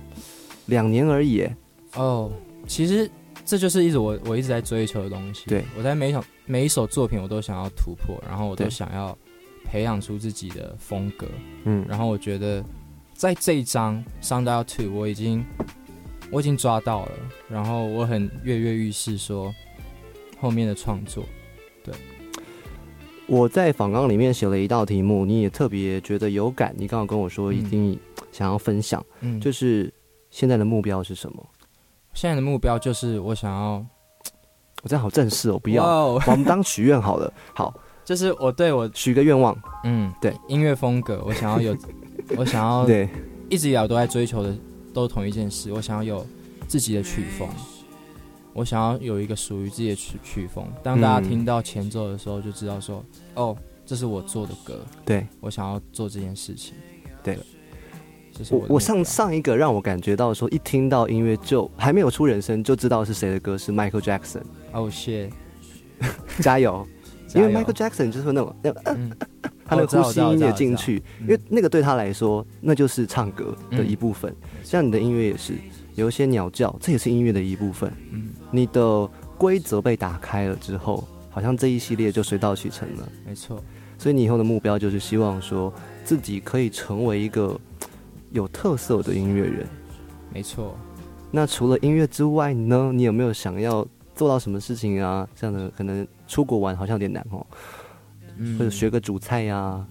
[0.67, 1.57] 两年而已耶，
[1.97, 2.31] 哦，
[2.67, 3.11] 其实
[3.45, 5.45] 这就是一直我我一直在追求的东西。
[5.47, 9.17] 对，我在每一首每一首作品，我都想要突破，然后我都想要
[9.65, 11.27] 培养出自己的风格。
[11.65, 12.65] 嗯，然后我觉得
[13.15, 15.45] 在这一张《Sound Out Two》，我已经
[16.31, 17.13] 我已经抓到了，
[17.49, 19.55] 然后我很跃跃欲试，说
[20.41, 21.25] 后面的创作。
[21.85, 21.95] 对
[23.27, 27.99] 我在访纲里面写了一道题目，你也特别觉得有感，你刚好跟我说嗯一定
[28.31, 29.93] 想要分享，嗯，就是
[30.31, 31.49] 现在的目标是什么？
[32.15, 33.85] 现在的目标就是我想要
[34.83, 36.23] 我这样好正式哦，不要，哦。
[36.27, 37.73] 我们当许愿好了，好，
[38.05, 40.37] 就是我对我许个愿望，嗯对。
[40.49, 41.77] 音乐风格，我想要有，
[42.37, 43.09] 我想要对，
[43.49, 44.55] 一直以来我都在追求的
[44.93, 46.27] 都同一件事，我想要有
[46.67, 47.49] 自己的曲风，
[48.53, 50.67] 我想要有一个属于自己的曲曲风。
[50.83, 53.05] 当大家嗯听到前奏的时候，就知道说，
[53.35, 53.57] 哦，
[53.87, 55.27] 这是我做的歌，对。
[55.41, 56.75] 我想要做这件事情。
[57.23, 57.39] 对，
[58.51, 65.31] 我我上上一个让我感觉到说，一听到音乐就还没有出人声就知道是谁的歌，是 Michael Jackson，哦谢，
[66.41, 66.87] 加油！
[67.35, 68.55] 因为 Michael Jackson 就是那种
[69.65, 74.35] 他的呼吸音乐进，去，因为那个对他来说，那就是唱歌的一部分。
[74.63, 75.55] 像你的音乐也是，
[75.95, 77.91] 有一些鸟叫，这也是音乐的一部分。
[78.11, 79.09] 嗯，你的
[79.39, 83.09] 规则被打开了之后，好像这一系列就水到渠成了。
[83.27, 83.65] 没错，
[83.97, 85.73] 所以你以后的目标就是希望说
[86.05, 87.59] 自己可以成为一个
[88.33, 89.67] 有特色的音乐人。
[90.33, 90.77] 没错。
[91.31, 95.27] 那除了音乐之外呢，你有没有想要做到什么事情啊？
[95.35, 97.47] 这样的可能出国玩好像有点难哦，
[98.37, 99.87] 嗯或者学个煮菜呀、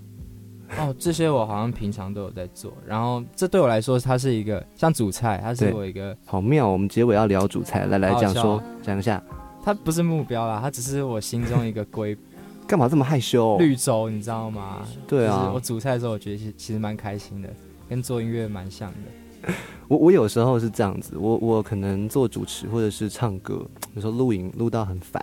[0.78, 6.68] 哦，这些我好像平常都有在做，然后这对我来说，它是一个像煮菜，它是对我一个，好妙！
[6.68, 9.22] 我们结尾要聊煮菜，来来讲说啊讲一下，
[9.64, 12.16] 它不是目标啦，它只是我心中一个规
[12.68, 13.58] 干嘛这么害羞？
[13.58, 14.86] 绿洲，你知道吗？
[15.08, 17.50] 对啊就是我煮菜的时候，我觉得其其实蛮开心的，
[17.92, 19.52] 跟做音乐蛮像的。
[19.90, 25.22] 我我有时候是这样子，我我可能做主持或者是唱歌，有时候录影录到很烦，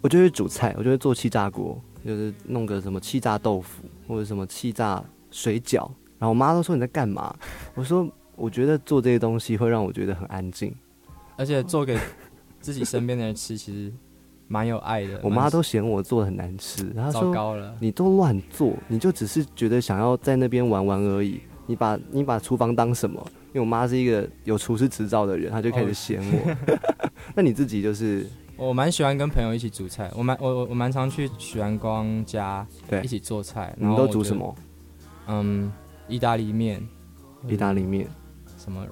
[0.00, 7.32] 我就会煮菜，我就会做气炸锅，就是弄个什么气炸豆腐或者什么气炸水饺，然后我妈都说你在干嘛？
[7.76, 10.74] 我说我觉得做这些东西会让我觉得很安静，
[11.36, 11.96] 而且做给
[12.60, 13.92] 自己身边的人吃，其实
[14.48, 15.20] 蛮有爱的。
[15.22, 17.76] 我妈都嫌我做的很难吃，然后蛮糟糕了。
[17.78, 21.40] 你都乱做，你就只是觉得想要在那边玩玩而已。
[21.66, 23.20] 你把你把厨房当什么？
[23.48, 26.56] 因为我妈是一个有厨师执照的人，她就开始嫌我。
[27.34, 33.74] 那你自己就是我蛮喜欢跟朋友一起煮菜，我蛮我我我蛮常去许安光家对一起做菜。
[33.76, 34.06] 你们然后？
[34.06, 34.54] 都煮什么？
[35.28, 35.72] 嗯，
[36.06, 36.86] 意大利面，
[37.48, 38.06] 意大利面，
[38.58, 38.86] 什么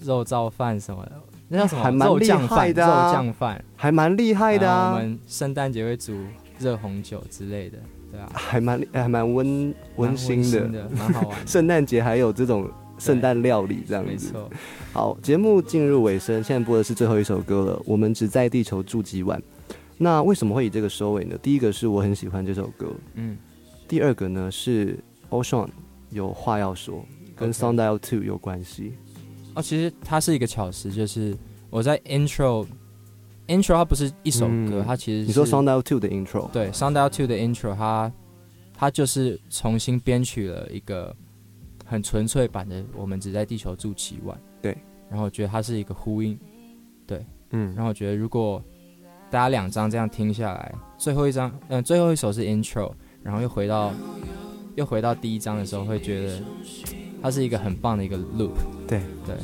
[0.00, 1.12] 肉燥饭什么的，
[1.48, 1.82] 那叫什么？
[1.82, 3.64] 还蛮肉酱厉害饭，肉酱饭。
[3.76, 6.18] 还蛮厉害的啊，我们圣诞节会煮
[6.58, 7.78] 热红酒之类的，
[8.16, 10.88] 对啊，还蛮还蛮温温馨的。
[10.96, 11.38] 蛮好玩。
[11.46, 14.10] 圣诞节还有这种圣诞料理这样子。
[14.10, 14.50] 没错，
[14.92, 17.82] 好，节目进入尾声，现在播的是最后一首歌了。
[17.84, 19.42] 我们只在地球住几晚。
[19.98, 21.36] 那为什么会以这个收尾呢？
[21.42, 23.36] 第一个是我很喜欢这首歌，嗯，
[23.88, 24.98] 第二个呢是
[25.30, 25.68] Ocean
[26.10, 27.04] 有话要说，
[27.34, 28.92] 跟 Sound Out Two 有关系。
[29.54, 31.34] 哦，其实它是一个巧思，就是
[31.70, 32.66] 我在 intro
[33.48, 38.12] intro 它不是一首歌，嗯它其实是你说 Sound Out Two 的 intro，对 Sound Out Two 的 intro，它
[38.74, 41.14] 它就是重新编曲了一个
[41.84, 44.36] 很纯粹版的《我们只在地球住几晚》。
[44.60, 44.76] 对，
[45.08, 46.38] 然后我觉得它是一个呼应，
[47.06, 47.24] 对。
[47.50, 47.74] 嗯。
[47.74, 48.62] 然后我觉得如果
[49.30, 52.92] 大家两张这样听下来，最后一张嗯、最后一首是 intro，
[53.22, 53.92] 然后又回到
[54.74, 56.40] 又回到第一章的时候，会觉得
[57.22, 58.52] 它是一个很棒的一个 loop。
[58.86, 59.00] 对。
[59.24, 59.36] 对，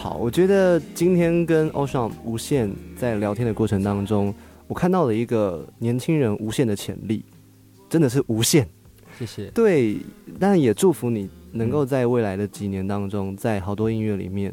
[0.00, 4.34] 好，我觉得今天跟 Ocean 无限在聊天的过程当中，
[4.66, 7.22] 我看到了一个年轻人无限的潜力，
[7.86, 8.66] 真的是无限。
[9.18, 9.50] 谢谢。
[9.50, 9.98] 对，
[10.38, 14.50] 但也祝福你能够在未来的几年当中，在好多音乐里面，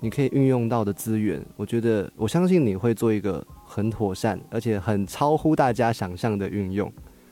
[0.00, 6.90] 你可以运用到的资源，我觉得我相信你会做一个很妥善，而且很超乎大家想象的运用。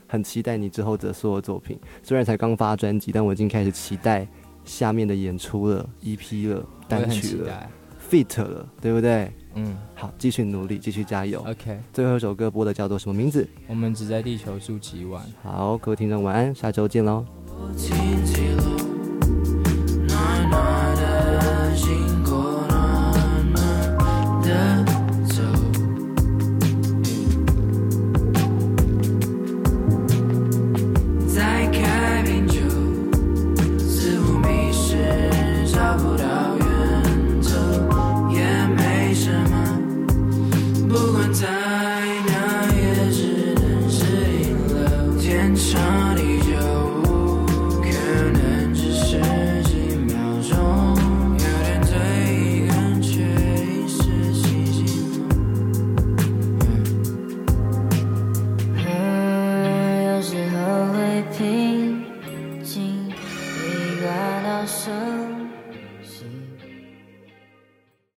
[0.08, 4.28] 很期待你之后的所有作品，虽然才刚发专辑，但我已经开始期待
[4.66, 7.70] 下面的演出了、EP 了、单曲了、期待。
[8.10, 9.32] fit 了，对不对？
[9.54, 11.40] 嗯好，继续努力，继续加油。
[11.46, 13.48] ，OK，最后一首歌播的叫做什么名字？
[13.66, 15.24] 我们只在地球住几晚。
[15.42, 17.24] 好，各位听众晚安，下周见喽。